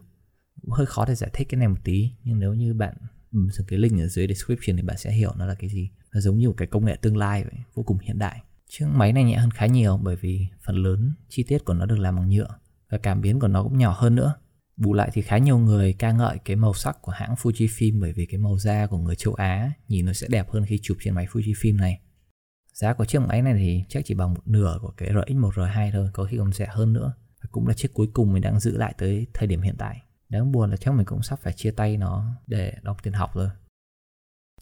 Hơi 0.71 0.85
khó 0.85 1.05
để 1.05 1.15
giải 1.15 1.29
thích 1.33 1.47
cái 1.50 1.59
này 1.59 1.67
một 1.67 1.79
tí, 1.83 2.11
nhưng 2.23 2.39
nếu 2.39 2.53
như 2.53 2.73
bạn 2.73 2.95
ừ, 3.31 3.39
bấm 3.57 3.67
cái 3.67 3.79
link 3.79 4.00
ở 4.00 4.07
dưới 4.07 4.27
description 4.27 4.77
thì 4.77 4.83
bạn 4.83 4.97
sẽ 4.97 5.11
hiểu 5.11 5.31
nó 5.38 5.45
là 5.45 5.55
cái 5.55 5.69
gì. 5.69 5.89
Nó 6.13 6.19
giống 6.19 6.38
như 6.38 6.47
một 6.47 6.55
cái 6.57 6.67
công 6.67 6.85
nghệ 6.85 6.95
tương 7.01 7.17
lai 7.17 7.44
vậy, 7.44 7.59
vô 7.73 7.83
cùng 7.83 8.00
hiện 8.00 8.19
đại. 8.19 8.41
Chiếc 8.69 8.85
máy 8.85 9.13
này 9.13 9.23
nhẹ 9.23 9.35
hơn 9.35 9.51
khá 9.51 9.65
nhiều 9.65 9.97
bởi 9.97 10.15
vì 10.15 10.47
phần 10.65 10.75
lớn 10.75 11.13
chi 11.29 11.44
tiết 11.47 11.65
của 11.65 11.73
nó 11.73 11.85
được 11.85 12.00
làm 12.00 12.15
bằng 12.15 12.29
nhựa 12.29 12.47
và 12.89 12.97
cảm 12.97 13.21
biến 13.21 13.39
của 13.39 13.47
nó 13.47 13.63
cũng 13.63 13.77
nhỏ 13.77 13.95
hơn 13.97 14.15
nữa 14.15 14.33
bù 14.78 14.94
lại 14.94 15.10
thì 15.14 15.22
khá 15.22 15.38
nhiều 15.38 15.58
người 15.58 15.94
ca 15.94 16.12
ngợi 16.12 16.38
cái 16.46 16.56
màu 16.56 16.74
sắc 16.74 17.02
của 17.02 17.12
hãng 17.12 17.36
Fujifilm 17.36 18.02
bởi 18.02 18.14
vì 18.14 18.25
cái 18.25 18.38
màu 18.38 18.58
da 18.58 18.88
của 18.88 18.98
người 18.98 19.16
châu 19.16 19.34
Á 19.34 19.72
nhìn 19.88 20.06
nó 20.06 20.14
sẽ 20.14 20.28
đẹp 20.30 20.50
hơn 20.50 20.66
khi 20.66 20.80
chụp 20.81 20.98
trên 21.02 21.16
máy 21.16 21.28
Fujifilm 21.31 21.78
này 21.78 22.00
Giá 22.74 22.94
của 22.94 23.06
chiếc 23.06 23.20
máy 23.20 23.42
này 23.42 23.54
thì 23.54 23.84
chắc 23.90 24.06
chỉ 24.06 24.14
bằng 24.14 24.34
một 24.34 24.48
nửa 24.48 24.78
của 24.81 24.92
cái 24.98 25.10
RX1 25.10 25.50
R2 25.50 25.92
thôi, 25.92 26.10
có 26.14 26.24
khi 26.24 26.38
còn 26.38 26.54
rẻ 26.54 26.68
hơn 26.70 26.94
nữa. 26.94 27.14
Và 27.42 27.50
cũng 27.52 27.68
là 27.68 27.74
chiếc 27.74 27.94
cuối 27.94 28.08
cùng 28.14 28.34
mình 28.34 28.42
đang 28.42 28.60
giữ 28.60 28.78
lại 28.78 28.94
tới 28.98 29.28
thời 29.34 29.48
điểm 29.48 29.62
hiện 29.62 29.75
tại. 29.78 30.02
Đáng 30.30 30.52
buồn 30.52 30.72
là 30.72 30.78
chắc 30.78 30.94
mình 30.94 31.06
cũng 31.06 31.24
sắp 31.24 31.40
phải 31.44 31.54
chia 31.54 31.72
tay 31.72 31.98
nó 31.98 32.25
để 32.48 32.74
đóng 32.81 32.98
tiền 33.04 33.14
học 33.14 33.36
rồi. 33.36 33.50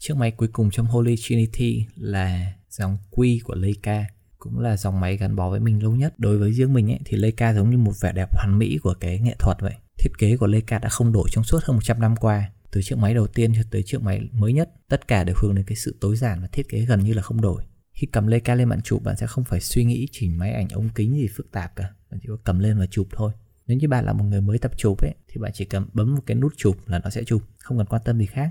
Chiếc 0.00 0.16
máy 0.16 0.30
cuối 0.30 0.48
cùng 0.48 0.70
trong 0.70 0.86
Holy 0.86 1.16
Trinity 1.16 1.86
là 1.96 2.52
dòng 2.68 2.98
Q 3.10 3.38
của 3.44 3.54
Leica 3.54 4.06
cũng 4.38 4.58
là 4.58 4.76
dòng 4.76 5.00
máy 5.00 5.16
gắn 5.16 5.36
bó 5.36 5.50
với 5.50 5.60
mình 5.60 5.82
lâu 5.82 5.96
nhất. 5.96 6.14
Đối 6.18 6.38
với 6.38 6.52
riêng 6.52 6.72
mình 6.72 6.90
ấy, 6.90 7.00
thì 7.04 7.16
Leica 7.16 7.54
giống 7.54 7.70
như 7.70 7.78
một 7.78 7.92
vẻ 8.00 8.12
đẹp 8.12 8.28
hoàn 8.32 8.58
mỹ 8.58 8.78
của 8.82 8.94
cái 9.00 9.18
nghệ 9.18 9.34
thuật 9.38 9.56
vậy. 9.60 9.74
Thiết 10.02 10.18
kế 10.18 10.36
của 10.36 10.46
Leica 10.46 10.78
đã 10.78 10.88
không 10.88 11.12
đổi 11.12 11.28
trong 11.30 11.44
suốt 11.44 11.64
hơn 11.64 11.76
100 11.76 12.00
năm 12.00 12.16
qua. 12.16 12.50
Từ 12.70 12.82
chiếc 12.82 12.98
máy 12.98 13.14
đầu 13.14 13.26
tiên 13.26 13.52
cho 13.54 13.62
tới 13.70 13.82
chiếc 13.82 14.02
máy 14.02 14.28
mới 14.32 14.52
nhất, 14.52 14.70
tất 14.88 15.08
cả 15.08 15.24
đều 15.24 15.36
hướng 15.38 15.54
đến 15.54 15.64
cái 15.64 15.76
sự 15.76 15.96
tối 16.00 16.16
giản 16.16 16.40
và 16.40 16.46
thiết 16.46 16.68
kế 16.68 16.80
gần 16.80 17.04
như 17.04 17.14
là 17.14 17.22
không 17.22 17.40
đổi. 17.40 17.62
Khi 17.92 18.06
cầm 18.06 18.26
Leica 18.26 18.54
lên 18.54 18.68
bạn 18.68 18.82
chụp 18.82 19.02
bạn 19.02 19.16
sẽ 19.16 19.26
không 19.26 19.44
phải 19.44 19.60
suy 19.60 19.84
nghĩ 19.84 20.08
chỉnh 20.12 20.38
máy 20.38 20.52
ảnh 20.52 20.68
ống 20.68 20.88
kính 20.94 21.14
gì 21.14 21.28
phức 21.36 21.52
tạp 21.52 21.76
cả 21.76 21.90
bạn 22.10 22.20
chỉ 22.22 22.28
có 22.28 22.36
cầm 22.44 22.58
lên 22.58 22.78
và 22.78 22.86
chụp 22.86 23.08
thôi. 23.10 23.32
Nếu 23.66 23.78
như 23.78 23.88
bạn 23.88 24.04
là 24.04 24.12
một 24.12 24.24
người 24.24 24.40
mới 24.40 24.58
tập 24.58 24.72
chụp 24.76 25.02
ấy 25.02 25.14
thì 25.28 25.40
bạn 25.40 25.52
chỉ 25.54 25.64
cần 25.64 25.86
bấm 25.92 26.14
một 26.14 26.22
cái 26.26 26.34
nút 26.34 26.52
chụp 26.56 26.76
là 26.86 26.98
nó 26.98 27.10
sẽ 27.10 27.24
chụp 27.24 27.42
không 27.58 27.78
cần 27.78 27.86
quan 27.86 28.02
tâm 28.04 28.18
gì 28.18 28.26
khác. 28.26 28.50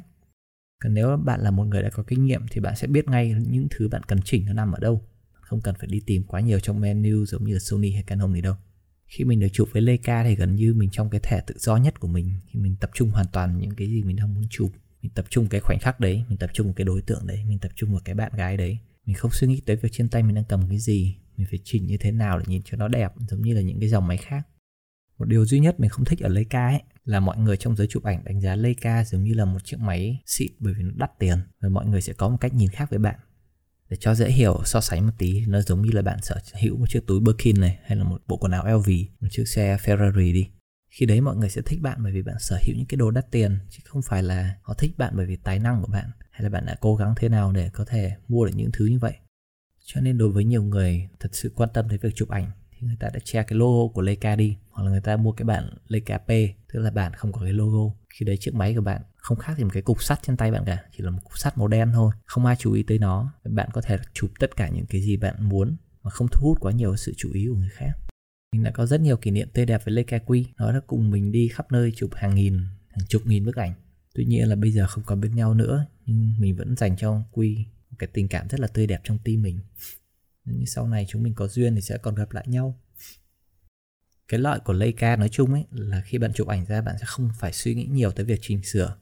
Còn 0.84 0.94
nếu 0.94 1.18
bạn 1.18 1.42
là 1.42 1.52
một 1.52 1.64
người 1.64 1.84
đã 1.84 1.90
có 1.90 2.04
kinh 2.04 2.26
nghiệm 2.26 2.42
thì 2.52 2.62
bạn 2.62 2.76
sẽ 2.76 2.88
biết 2.88 3.08
ngay 3.08 3.36
những 3.48 3.68
thứ 3.72 3.90
bạn 3.90 4.04
cần 4.04 4.20
chỉnh 4.26 4.46
nó 4.46 4.54
nằm 4.54 4.72
ở 4.72 4.80
đâu. 4.80 5.02
Không 5.34 5.62
cần 5.62 5.76
phải 5.80 5.88
đi 5.88 6.02
tìm 6.06 6.24
quá 6.24 6.40
nhiều 6.40 6.60
trong 6.60 6.82
menu 6.82 7.26
giống 7.26 7.44
như 7.44 7.60
Sony 7.60 7.92
hay 7.92 8.04
Canon 8.04 8.34
gì 8.34 8.42
đâu 8.42 8.56
khi 9.12 9.24
mình 9.24 9.40
được 9.40 9.48
chụp 9.54 9.70
với 9.72 9.82
Leica 9.82 10.24
thì 10.24 10.36
gần 10.36 10.56
như 10.56 10.74
mình 10.74 10.90
trong 10.90 11.10
cái 11.10 11.22
thẻ 11.24 11.42
tự 11.48 11.56
do 11.58 11.78
nhất 11.78 12.00
của 12.00 12.08
mình, 12.08 12.34
khi 12.48 12.60
mình 12.60 12.76
tập 12.80 12.90
trung 12.94 13.12
hoàn 13.12 13.26
toàn 13.34 13.60
những 13.60 13.76
cái 13.76 13.88
gì 13.88 14.04
mình 14.04 14.16
đang 14.16 14.34
muốn 14.34 14.44
chụp, 14.50 14.72
mình 15.02 15.12
tập 15.16 15.26
trung 15.30 15.48
cái 15.50 15.62
khoảnh 15.62 15.80
khắc 15.82 16.00
đấy, 16.00 16.24
mình 16.30 16.38
tập 16.38 16.50
trung 16.54 16.68
vào 16.68 16.74
cái 16.74 16.86
đối 16.86 17.02
tượng 17.02 17.28
đấy, 17.28 17.44
mình 17.48 17.60
tập 17.60 17.72
trung 17.76 17.92
vào 17.92 18.02
cái 18.06 18.16
bạn 18.16 18.32
gái 18.36 18.58
đấy. 18.58 18.78
Mình 19.06 19.16
không 19.16 19.32
suy 19.32 19.48
nghĩ 19.48 19.62
tới 19.66 19.76
việc 19.76 19.90
trên 19.92 20.10
tay 20.10 20.24
mình 20.24 20.36
đang 20.36 20.44
cầm 20.50 20.70
cái 20.70 20.80
gì, 20.80 21.16
mình 21.38 21.48
phải 21.50 21.60
chỉnh 21.64 21.86
như 21.86 21.98
thế 21.98 22.12
nào 22.12 22.40
để 22.40 22.46
nhìn 22.48 22.62
cho 22.66 22.78
nó 22.78 22.88
đẹp, 22.88 23.12
giống 23.30 23.42
như 23.42 23.54
là 23.54 23.62
những 23.62 23.80
cái 23.80 23.90
dòng 23.90 24.08
máy 24.08 24.18
khác. 24.18 24.48
Một 25.18 25.26
điều 25.26 25.46
duy 25.46 25.60
nhất 25.60 25.80
mình 25.80 25.90
không 25.90 26.06
thích 26.06 26.20
ở 26.20 26.30
Leica 26.30 26.68
ấy, 26.68 26.82
là 27.06 27.20
mọi 27.20 27.38
người 27.38 27.58
trong 27.58 27.76
giới 27.76 27.88
chụp 27.88 28.04
ảnh 28.04 28.24
đánh 28.24 28.42
giá 28.42 28.56
Leica 28.56 29.04
giống 29.06 29.24
như 29.24 29.34
là 29.34 29.46
một 29.46 29.60
chiếc 29.64 29.80
máy 29.80 30.22
xịn 30.26 30.52
bởi 30.60 30.74
vì 30.74 30.84
nó 30.84 30.92
đắt 30.96 31.20
tiền 31.20 31.38
và 31.62 31.70
mọi 31.70 31.86
người 31.86 32.02
sẽ 32.02 32.14
có 32.14 32.30
một 32.30 32.38
cách 32.42 32.54
nhìn 32.54 32.70
khác 32.70 32.90
với 32.90 33.00
bạn 33.00 33.20
để 33.92 33.98
cho 34.00 34.16
dễ 34.16 34.30
hiểu, 34.30 34.62
so 34.66 34.82
sánh 34.82 35.06
một 35.06 35.14
tí. 35.18 35.46
Nó 35.46 35.62
giống 35.62 35.82
như 35.82 35.92
là 35.92 36.02
bạn 36.02 36.20
sở 36.22 36.36
hữu 36.62 36.78
một 36.78 36.86
chiếc 36.90 37.08
túi 37.08 37.20
Birkin 37.20 37.62
này, 37.62 37.80
hay 37.84 37.98
là 37.98 38.04
một 38.04 38.22
bộ 38.28 38.38
quần 38.38 38.52
áo 38.52 38.78
LV 38.78 38.90
một 39.20 39.28
chiếc 39.32 39.48
xe 39.48 39.78
Ferrari 39.78 40.34
đi. 40.34 40.50
Khi 40.90 41.06
đấy 41.06 41.22
mọi 41.22 41.36
người 41.36 41.50
sẽ 41.50 41.62
thích 41.66 41.82
bạn 41.82 41.98
bởi 42.04 42.12
vì 42.12 42.22
bạn 42.22 42.36
sở 42.40 42.60
hữu 42.66 42.76
những 42.78 42.86
cái 42.86 42.98
đồ 42.98 43.12
đắt 43.12 43.32
tiền, 43.32 43.60
chứ 43.70 43.80
không 43.86 44.02
phải 44.02 44.24
là 44.24 44.56
họ 44.62 44.74
thích 44.74 44.98
bạn 44.98 45.14
bởi 45.18 45.26
vì 45.26 45.36
tài 45.36 45.60
năng 45.60 45.82
của 45.82 45.92
bạn, 45.92 46.12
hay 46.32 46.44
là 46.44 46.50
bạn 46.50 46.66
đã 46.66 46.76
cố 46.82 46.96
gắng 46.96 47.14
thế 47.18 47.30
nào 47.30 47.52
để 47.52 47.70
có 47.74 47.86
thể 47.86 48.12
mua 48.28 48.46
được 48.46 48.52
những 48.56 48.70
thứ 48.74 48.86
như 48.86 49.00
vậy. 49.00 49.14
Cho 49.86 50.02
nên 50.02 50.18
đối 50.18 50.30
với 50.30 50.44
nhiều 50.44 50.64
người, 50.64 51.10
thật 51.20 51.30
sự 51.32 51.52
quan 51.56 51.70
tâm 51.74 51.90
tới 51.90 51.98
việc 51.98 52.16
chụp 52.16 52.30
ảnh 52.30 52.52
thì 52.82 52.88
người 52.88 52.96
ta 53.00 53.10
đã 53.14 53.20
che 53.24 53.44
cái 53.44 53.60
logo 53.60 53.94
của 53.94 54.02
Leica 54.02 54.36
đi, 54.36 54.58
hoặc 54.70 54.84
là 54.84 54.92
người 54.92 55.02
ta 55.02 55.18
mua 55.18 55.32
cái 55.32 55.46
bản 55.46 55.70
Leica 55.88 56.18
P, 56.18 56.30
tức 56.74 56.80
là 56.80 56.92
bản 56.92 57.14
không 57.14 57.32
có 57.32 57.42
cái 57.42 57.54
logo. 57.54 57.96
Khi 58.10 58.26
đấy 58.26 58.38
chiếc 58.38 58.54
máy 58.54 58.76
của 58.76 58.82
bạn 58.82 59.02
không 59.16 59.38
khác 59.38 59.58
gì 59.58 59.64
một 59.64 59.70
cái 59.74 59.82
cục 59.82 60.04
sắt 60.04 60.20
trên 60.24 60.38
tay 60.38 60.52
bạn 60.52 60.64
cả, 60.66 60.84
chỉ 60.98 61.04
là 61.04 61.10
một 61.10 61.20
cục 61.24 61.38
sắt 61.38 61.58
màu 61.58 61.68
đen 61.68 61.92
thôi, 61.94 62.12
không 62.26 62.46
ai 62.46 62.56
chú 62.60 62.74
ý 62.74 62.84
tới 62.84 63.00
nó. 63.00 63.34
Bạn 63.44 63.70
có 63.74 63.82
thể 63.82 63.98
chụp 64.14 64.32
tất 64.40 64.56
cả 64.56 64.70
những 64.70 64.86
cái 64.86 65.02
gì 65.02 65.18
bạn 65.18 65.50
muốn 65.50 65.76
mà 66.04 66.12
không 66.12 66.28
thu 66.32 66.48
hút 66.48 66.58
quá 66.60 66.72
nhiều 66.72 66.96
sự 66.96 67.14
chú 67.18 67.32
ý 67.34 67.48
của 67.48 67.56
người 67.56 67.70
khác. 67.72 67.92
Mình 68.54 68.64
đã 68.64 68.72
có 68.72 68.86
rất 68.86 69.02
nhiều 69.02 69.18
kỷ 69.18 69.32
niệm 69.32 69.50
tươi 69.54 69.66
đẹp 69.66 69.82
với 69.86 69.94
Leica 69.94 70.18
Q 70.18 70.44
nó 70.58 70.72
đã 70.72 70.80
cùng 70.88 71.10
mình 71.10 71.32
đi 71.32 71.48
khắp 71.48 71.72
nơi 71.72 71.92
chụp 71.96 72.10
hàng 72.14 72.36
nghìn, 72.36 72.58
hàng 72.90 73.06
chục 73.08 73.22
nghìn 73.26 73.46
bức 73.46 73.56
ảnh. 73.56 73.74
Tuy 74.16 74.26
nhiên 74.26 74.50
là 74.50 74.56
bây 74.56 74.72
giờ 74.72 74.88
không 74.88 75.04
còn 75.04 75.22
bên 75.22 75.36
nhau 75.36 75.54
nữa, 75.54 75.86
nhưng 76.06 76.34
mình 76.40 76.56
vẫn 76.56 76.76
dành 76.76 76.98
cho 76.98 77.22
Q 77.34 77.64
một 77.90 77.96
cái 78.00 78.10
tình 78.14 78.28
cảm 78.28 78.48
rất 78.48 78.60
là 78.60 78.68
tươi 78.68 78.88
đẹp 78.88 79.02
trong 79.04 79.18
tim 79.24 79.42
mình 79.42 79.60
như 80.46 80.66
sau 80.66 80.88
này 80.88 81.06
chúng 81.10 81.24
mình 81.24 81.34
có 81.34 81.48
duyên 81.48 81.76
thì 81.76 81.82
sẽ 81.82 81.98
còn 81.98 82.16
gặp 82.16 82.32
lại 82.32 82.46
nhau. 82.48 82.80
Cái 84.28 84.40
lợi 84.40 84.60
của 84.60 84.74
Leica 84.74 85.16
nói 85.16 85.30
chung 85.30 85.54
ấy 85.54 85.66
là 85.72 86.02
khi 86.02 86.18
bạn 86.18 86.34
chụp 86.34 86.48
ảnh 86.48 86.66
ra 86.66 86.82
bạn 86.82 86.96
sẽ 87.00 87.06
không 87.06 87.30
phải 87.40 87.54
suy 87.54 87.76
nghĩ 87.76 87.86
nhiều 87.86 88.12
tới 88.12 88.26
việc 88.26 88.40
chỉnh 88.42 88.64
sửa. 88.64 88.98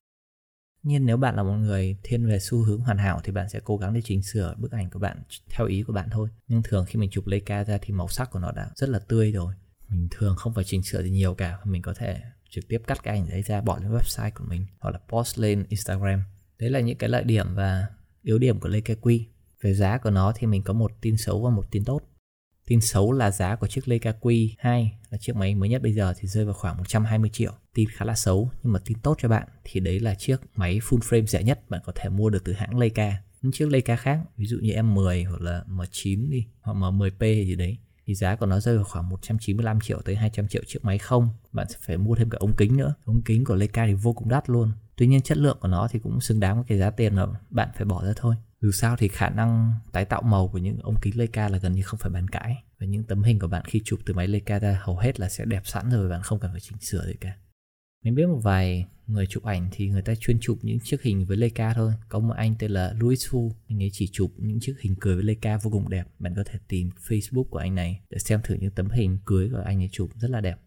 Nhưng 0.83 1.05
nếu 1.05 1.17
bạn 1.17 1.35
là 1.35 1.43
một 1.43 1.55
người 1.55 1.97
thiên 2.03 2.27
về 2.27 2.39
xu 2.39 2.63
hướng 2.63 2.79
hoàn 2.79 2.97
hảo 2.97 3.21
thì 3.23 3.31
bạn 3.31 3.49
sẽ 3.49 3.59
cố 3.63 3.77
gắng 3.77 3.93
để 3.93 4.01
chỉnh 4.03 4.23
sửa 4.23 4.55
bức 4.57 4.71
ảnh 4.71 4.89
của 4.89 4.99
bạn 4.99 5.23
theo 5.49 5.67
ý 5.67 5.83
của 5.83 5.93
bạn 5.93 6.09
thôi. 6.11 6.29
Nhưng 6.47 6.63
thường 6.63 6.85
khi 6.85 6.99
mình 6.99 7.09
chụp 7.09 7.27
Leica 7.27 7.63
ra 7.63 7.77
thì 7.81 7.93
màu 7.93 8.07
sắc 8.07 8.31
của 8.31 8.39
nó 8.39 8.51
đã 8.51 8.71
rất 8.75 8.89
là 8.89 8.99
tươi 8.99 9.31
rồi. 9.31 9.53
Mình 9.89 10.07
thường 10.11 10.35
không 10.35 10.53
phải 10.53 10.63
chỉnh 10.63 10.83
sửa 10.83 11.03
gì 11.03 11.09
nhiều 11.09 11.35
cả. 11.35 11.59
Mình 11.65 11.81
có 11.81 11.93
thể 11.93 12.21
trực 12.49 12.67
tiếp 12.67 12.81
cắt 12.87 13.03
cái 13.03 13.17
ảnh 13.17 13.29
đấy 13.29 13.41
ra, 13.41 13.61
bỏ 13.61 13.79
lên 13.79 13.91
website 13.91 14.31
của 14.35 14.45
mình 14.47 14.65
hoặc 14.79 14.91
là 14.91 14.99
post 15.09 15.39
lên 15.39 15.65
Instagram. 15.69 16.23
Đấy 16.59 16.69
là 16.69 16.79
những 16.79 16.97
cái 16.97 17.09
lợi 17.09 17.23
điểm 17.23 17.55
và 17.55 17.87
yếu 18.21 18.37
điểm 18.37 18.59
của 18.59 18.69
Leica 18.69 18.93
Q 19.01 19.25
về 19.61 19.73
giá 19.73 19.97
của 19.97 20.09
nó 20.09 20.33
thì 20.35 20.47
mình 20.47 20.63
có 20.63 20.73
một 20.73 20.91
tin 21.01 21.17
xấu 21.17 21.41
và 21.41 21.49
một 21.49 21.71
tin 21.71 21.85
tốt 21.85 22.01
tin 22.67 22.81
xấu 22.81 23.11
là 23.11 23.31
giá 23.31 23.55
của 23.55 23.67
chiếc 23.67 23.87
Leica 23.87 24.13
Q2 24.21 24.87
là 25.09 25.17
chiếc 25.17 25.35
máy 25.35 25.55
mới 25.55 25.69
nhất 25.69 25.81
bây 25.81 25.93
giờ 25.93 26.13
thì 26.17 26.27
rơi 26.27 26.45
vào 26.45 26.53
khoảng 26.53 26.77
120 26.77 27.29
triệu 27.33 27.51
tin 27.73 27.89
khá 27.89 28.05
là 28.05 28.15
xấu, 28.15 28.51
nhưng 28.63 28.73
mà 28.73 28.79
tin 28.85 28.99
tốt 28.99 29.17
cho 29.21 29.29
bạn 29.29 29.47
thì 29.63 29.79
đấy 29.79 29.99
là 29.99 30.15
chiếc 30.15 30.37
máy 30.55 30.79
full 30.79 30.99
frame 30.99 31.25
rẻ 31.25 31.43
nhất 31.43 31.69
bạn 31.69 31.81
có 31.85 31.91
thể 31.95 32.09
mua 32.09 32.29
được 32.29 32.43
từ 32.43 32.53
hãng 32.53 32.79
Leica 32.79 33.21
những 33.41 33.51
chiếc 33.51 33.69
Leica 33.69 33.95
khác, 33.95 34.19
ví 34.37 34.45
dụ 34.45 34.57
như 34.61 34.73
M10 34.73 35.29
hoặc 35.29 35.41
là 35.41 35.63
M9 35.67 36.29
đi, 36.29 36.45
hoặc 36.61 36.73
M10P 36.73 37.45
gì 37.45 37.55
đấy, 37.55 37.77
thì 38.05 38.15
giá 38.15 38.35
của 38.35 38.45
nó 38.45 38.59
rơi 38.59 38.75
vào 38.75 38.85
khoảng 38.85 39.09
195 39.09 39.79
triệu 39.81 40.01
tới 40.01 40.15
200 40.15 40.47
triệu 40.47 40.63
chiếc 40.67 40.85
máy 40.85 40.97
không. 40.97 41.29
Bạn 41.51 41.67
sẽ 41.69 41.77
phải 41.81 41.97
mua 41.97 42.15
thêm 42.15 42.29
cả 42.29 42.37
ống 42.41 42.55
kính 42.55 42.77
nữa. 42.77 42.93
Ống 43.05 43.21
kính 43.21 43.45
của 43.45 43.55
Leica 43.55 43.85
thì 43.85 43.93
vô 43.93 44.13
cùng 44.13 44.29
đắt 44.29 44.49
luôn. 44.49 44.71
Tuy 44.95 45.07
nhiên 45.07 45.21
chất 45.21 45.37
lượng 45.37 45.57
của 45.61 45.67
nó 45.67 45.87
thì 45.91 45.99
cũng 45.99 46.21
xứng 46.21 46.39
đáng 46.39 46.55
với 46.55 46.63
cái 46.67 46.77
giá 46.77 46.89
tiền 46.89 47.15
mà 47.15 47.25
bạn 47.49 47.69
phải 47.75 47.85
bỏ 47.85 48.05
ra 48.05 48.13
thôi. 48.15 48.35
Dù 48.61 48.71
sao 48.71 48.95
thì 48.97 49.07
khả 49.07 49.29
năng 49.29 49.73
tái 49.91 50.05
tạo 50.05 50.21
màu 50.21 50.47
của 50.47 50.57
những 50.57 50.77
ống 50.77 50.95
kính 51.01 51.17
Leica 51.17 51.49
là 51.49 51.57
gần 51.57 51.73
như 51.73 51.81
không 51.81 51.99
phải 51.99 52.11
bàn 52.11 52.27
cãi. 52.27 52.63
Và 52.79 52.85
những 52.85 53.03
tấm 53.03 53.23
hình 53.23 53.39
của 53.39 53.47
bạn 53.47 53.65
khi 53.65 53.81
chụp 53.85 53.99
từ 54.05 54.13
máy 54.13 54.27
Leica 54.27 54.59
ra 54.59 54.79
hầu 54.83 54.97
hết 54.97 55.19
là 55.19 55.29
sẽ 55.29 55.45
đẹp 55.45 55.61
sẵn 55.65 55.89
rồi 55.89 56.09
bạn 56.09 56.21
không 56.23 56.39
cần 56.39 56.51
phải 56.51 56.59
chỉnh 56.59 56.77
sửa 56.81 57.07
gì 57.07 57.13
cả. 57.13 57.37
Mình 58.03 58.15
biết 58.15 58.25
một 58.27 58.39
vài 58.43 58.85
người 59.07 59.27
chụp 59.27 59.43
ảnh 59.43 59.69
thì 59.71 59.89
người 59.89 60.01
ta 60.01 60.15
chuyên 60.15 60.39
chụp 60.39 60.59
những 60.61 60.77
chiếc 60.83 61.01
hình 61.01 61.25
với 61.25 61.37
Leica 61.37 61.73
thôi. 61.73 61.93
Có 62.09 62.19
một 62.19 62.33
anh 62.37 62.55
tên 62.59 62.71
là 62.71 62.93
Louis 62.99 63.27
Fu, 63.27 63.51
anh 63.67 63.83
ấy 63.83 63.89
chỉ 63.93 64.09
chụp 64.11 64.31
những 64.37 64.59
chiếc 64.61 64.75
hình 64.81 64.95
cưới 64.95 65.15
với 65.15 65.23
Leica 65.23 65.57
vô 65.57 65.71
cùng 65.71 65.89
đẹp. 65.89 66.03
Bạn 66.19 66.35
có 66.35 66.43
thể 66.45 66.59
tìm 66.67 66.89
Facebook 67.07 67.43
của 67.43 67.57
anh 67.57 67.75
này 67.75 68.01
để 68.09 68.17
xem 68.19 68.41
thử 68.43 68.55
những 68.55 68.71
tấm 68.71 68.89
hình 68.89 69.17
cưới 69.25 69.49
của 69.51 69.63
anh 69.65 69.81
ấy 69.81 69.89
chụp 69.91 70.09
rất 70.15 70.31
là 70.31 70.41
đẹp. 70.41 70.59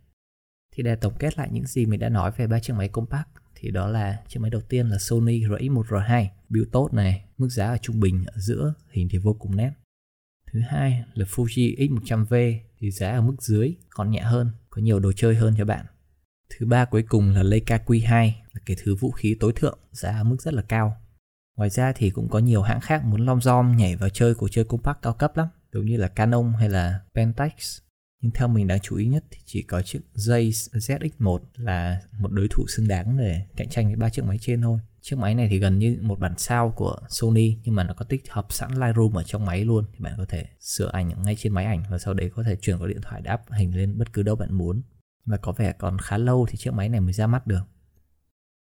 Thì 0.75 0.83
để 0.83 0.97
tổng 0.97 1.15
kết 1.19 1.39
lại 1.39 1.49
những 1.53 1.67
gì 1.67 1.87
mình 1.87 2.01
đã 2.01 2.09
nói 2.09 2.33
về 2.37 2.47
ba 2.47 2.61
chiếc 2.61 2.73
máy 2.73 2.89
compact 2.89 3.29
thì 3.63 3.71
đó 3.71 3.89
là 3.89 4.23
chiếc 4.29 4.41
máy 4.41 4.51
đầu 4.51 4.61
tiên 4.61 4.89
là 4.89 4.99
Sony 4.99 5.41
RX1R2, 5.41 6.27
build 6.49 6.69
tốt 6.73 6.89
này, 6.93 7.25
mức 7.39 7.49
giá 7.49 7.67
ở 7.67 7.77
trung 7.77 8.01
bình 8.01 8.25
ở 8.27 8.39
giữa, 8.39 8.75
hình 8.91 9.09
thì 9.11 9.19
vô 9.19 9.33
cùng 9.33 9.57
nét. 9.57 9.73
Thứ 10.53 10.61
hai 10.61 11.05
là 11.15 11.25
Fuji 11.25 11.77
X100V 11.77 12.59
thì 12.79 12.91
giá 12.91 13.11
ở 13.11 13.21
mức 13.21 13.35
dưới, 13.39 13.75
còn 13.91 14.11
nhẹ 14.11 14.21
hơn, 14.21 14.51
có 14.71 14.83
nhiều 14.83 15.01
đồ 15.01 15.13
chơi 15.13 15.35
hơn 15.35 15.55
cho 15.59 15.65
bạn. 15.65 15.87
Thứ 16.51 16.67
ba 16.67 16.85
cuối 16.85 17.03
cùng 17.03 17.31
là 17.31 17.43
Leica 17.43 17.79
Q2 17.87 18.31
là 18.53 18.61
cái 18.67 18.77
thứ 18.83 18.95
vũ 18.95 19.11
khí 19.11 19.37
tối 19.41 19.53
thượng, 19.57 19.79
giá 19.93 20.11
ở 20.11 20.25
mức 20.25 20.37
rất 20.43 20.55
là 20.55 20.63
cao. 20.63 20.97
Ngoài 21.57 21.71
ra 21.71 21.93
thì 21.97 22.11
cũng 22.11 22.29
có 22.29 22.39
nhiều 22.39 22.63
hãng 22.63 22.81
khác 22.81 23.05
muốn 23.05 23.27
lom 23.27 23.41
dom 23.41 23.77
nhảy 23.77 23.97
vào 23.97 24.09
chơi 24.09 24.35
cuộc 24.35 24.49
chơi 24.49 24.65
compact 24.65 25.03
cao 25.03 25.13
cấp 25.13 25.37
lắm, 25.37 25.49
giống 25.73 25.85
như 25.85 25.97
là 25.97 26.09
Canon 26.09 26.53
hay 26.59 26.69
là 26.69 27.01
Pentax. 27.15 27.81
Nhưng 28.23 28.33
theo 28.33 28.49
mình 28.49 28.67
đáng 28.67 28.81
chú 28.81 28.97
ý 28.97 29.07
nhất 29.07 29.25
thì 29.31 29.39
chỉ 29.45 29.63
có 29.63 29.83
chiếc 29.83 30.01
Zeiss 30.15 30.79
ZX1 30.79 31.39
là 31.57 32.01
một 32.19 32.33
đối 32.33 32.49
thủ 32.49 32.65
xứng 32.69 32.89
đáng 32.89 33.17
để 33.19 33.47
cạnh 33.57 33.69
tranh 33.69 33.87
với 33.87 33.97
ba 33.97 34.09
chiếc 34.09 34.25
máy 34.25 34.39
trên 34.41 34.63
thôi. 34.63 34.79
Chiếc 35.01 35.19
máy 35.19 35.35
này 35.35 35.49
thì 35.51 35.59
gần 35.59 35.79
như 35.79 35.99
một 36.01 36.19
bản 36.19 36.35
sao 36.39 36.71
của 36.77 36.97
Sony, 37.09 37.57
nhưng 37.65 37.75
mà 37.75 37.85
nó 37.85 37.95
có 37.95 38.05
tích 38.05 38.23
hợp 38.31 38.47
sẵn 38.51 38.71
Lightroom 38.71 39.19
ở 39.19 39.23
trong 39.23 39.47
máy 39.47 39.65
luôn 39.65 39.85
thì 39.93 39.99
bạn 39.99 40.15
có 40.17 40.25
thể 40.29 40.47
sửa 40.61 40.91
ảnh 40.93 41.23
ngay 41.23 41.37
trên 41.39 41.53
máy 41.53 41.65
ảnh 41.65 41.83
và 41.91 41.99
sau 41.99 42.15
đấy 42.15 42.31
có 42.35 42.43
thể 42.43 42.57
chuyển 42.57 42.79
qua 42.79 42.89
điện 42.89 43.01
thoại 43.03 43.21
để 43.25 43.35
up 43.35 43.41
hình 43.51 43.77
lên 43.77 43.99
bất 43.99 44.13
cứ 44.13 44.23
đâu 44.23 44.37
bạn 44.37 44.55
muốn 44.55 44.83
và 45.25 45.37
có 45.37 45.53
vẻ 45.53 45.73
còn 45.73 45.99
khá 45.99 46.19
lâu 46.19 46.47
thì 46.51 46.57
chiếc 46.57 46.75
máy 46.75 46.89
này 46.89 47.01
mới 47.01 47.13
ra 47.13 47.27
mắt 47.27 47.47
được. 47.47 47.63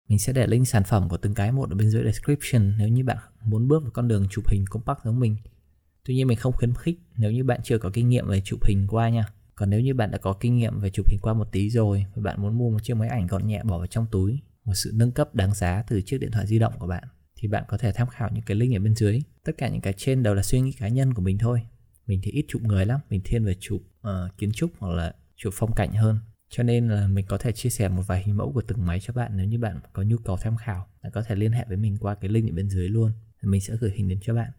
Mình 0.09 0.19
sẽ 0.19 0.33
để 0.33 0.47
link 0.47 0.69
sản 0.69 0.85
phẩm 0.85 1.09
của 1.09 1.17
từng 1.17 1.35
cái 1.35 1.53
một 1.53 1.71
ở 1.71 1.75
bên 1.75 1.91
dưới 1.91 2.05
description 2.05 2.73
nếu 2.79 2.89
như 2.89 3.05
bạn 3.05 3.19
muốn 3.45 3.69
bước 3.69 3.83
vào 3.83 3.91
con 3.91 4.09
đường 4.09 4.27
chụp 4.31 4.49
hình 4.49 4.65
compact 4.71 4.99
giống 5.05 5.21
mình. 5.21 5.37
Tuy 6.05 6.15
nhiên 6.15 6.27
mình 6.27 6.39
không 6.39 6.53
khuyến 6.53 6.75
khích 6.75 7.01
nếu 7.17 7.33
như 7.33 7.45
bạn 7.45 7.61
chưa 7.65 7.79
có 7.79 7.91
kinh 7.93 8.09
nghiệm 8.09 8.29
về 8.29 8.41
chụp 8.41 8.65
hình 8.65 8.87
qua 8.89 9.09
nha. 9.09 9.25
Còn 9.61 9.71
nếu 9.71 9.81
như 9.81 9.95
bạn 9.95 10.11
đã 10.11 10.19
có 10.19 10.33
kinh 10.33 10.57
nghiệm 10.57 10.81
về 10.81 10.91
chụp 10.91 11.07
hình 11.09 11.19
qua 11.23 11.35
một 11.35 11.53
tí 11.53 11.71
rồi 11.71 12.07
và 12.15 12.23
bạn 12.23 12.43
muốn 12.43 12.59
mua 12.59 12.71
một 12.71 12.79
chiếc 12.83 12.95
máy 12.95 13.09
ảnh 13.09 13.27
gọn 13.27 13.47
nhẹ 13.47 13.63
bỏ 13.65 13.79
vào 13.79 13.87
trong 13.87 14.07
túi, 14.11 14.41
một 14.65 14.75
sự 14.75 14.91
nâng 14.95 15.13
cấp 15.13 15.35
đáng 15.35 15.55
giá 15.55 15.85
từ 15.89 16.03
chiếc 16.03 16.19
điện 16.19 16.31
thoại 16.31 16.47
di 16.47 16.59
động 16.59 16.73
của 16.79 16.87
bạn 16.87 17.05
thì 17.37 17.49
bạn 17.49 17.65
có 17.69 17.79
thể 17.79 17.93
tham 17.93 18.09
khảo 18.09 18.31
những 18.33 18.45
cái 18.45 18.57
link 18.57 18.77
ở 18.77 18.79
bên 18.79 18.95
dưới. 18.95 19.21
Tất 19.45 19.53
cả 19.59 19.69
những 19.69 19.81
cái 19.81 19.93
trên 19.97 20.23
đều 20.23 20.35
là 20.35 20.43
suy 20.43 20.61
nghĩ 20.61 20.73
cá 20.73 20.89
nhân 20.89 21.15
của 21.15 21.23
mình 21.23 21.39
thôi. 21.39 21.63
Mình 22.07 22.21
thì 22.23 22.31
ít 22.31 22.45
chụp 22.49 22.63
người 22.63 22.87
lắm, 22.87 23.01
mình 23.11 23.21
thiên 23.25 23.45
về 23.45 23.55
chụp 23.61 23.83
uh, 24.09 24.39
kiến 24.39 24.53
trúc 24.53 24.71
hoặc 24.79 24.95
là 24.95 25.15
chụp 25.37 25.55
phong 25.57 25.75
cảnh 25.75 25.93
hơn 25.93 26.19
cho 26.51 26.63
nên 26.63 26.89
là 26.89 27.07
mình 27.07 27.27
có 27.29 27.39
thể 27.39 27.53
chia 27.53 27.71
sẻ 27.71 27.89
một 27.89 28.03
vài 28.07 28.23
hình 28.23 28.37
mẫu 28.37 28.53
của 28.53 28.63
từng 28.63 28.87
máy 28.87 29.01
cho 29.01 29.13
bạn 29.13 29.37
nếu 29.37 29.47
như 29.47 29.59
bạn 29.59 29.81
có 29.93 30.03
nhu 30.03 30.17
cầu 30.19 30.37
tham 30.37 30.57
khảo 30.57 30.87
bạn 31.03 31.13
có 31.13 31.23
thể 31.23 31.35
liên 31.35 31.53
hệ 31.53 31.65
với 31.69 31.77
mình 31.77 31.97
qua 32.01 32.15
cái 32.15 32.31
link 32.31 32.51
ở 32.51 32.55
bên 32.55 32.71
dưới 32.71 32.89
luôn 32.89 33.13
mình 33.43 33.61
sẽ 33.61 33.77
gửi 33.81 33.93
hình 33.95 34.09
đến 34.09 34.19
cho 34.23 34.35
bạn 34.35 34.51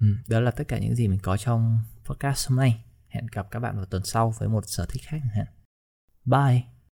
ừ, 0.00 0.06
đó 0.28 0.40
là 0.40 0.50
tất 0.50 0.68
cả 0.68 0.78
những 0.78 0.94
gì 0.94 1.08
mình 1.08 1.18
có 1.22 1.36
trong 1.36 1.78
podcast 2.04 2.48
hôm 2.48 2.58
nay 2.58 2.80
hẹn 3.12 3.26
gặp 3.32 3.50
các 3.50 3.60
bạn 3.60 3.76
vào 3.76 3.84
tuần 3.84 4.02
sau 4.04 4.30
với 4.38 4.48
một 4.48 4.64
sở 4.66 4.86
thích 4.88 5.02
khác 5.06 5.18
hẹn 5.34 5.46
bye! 6.24 6.71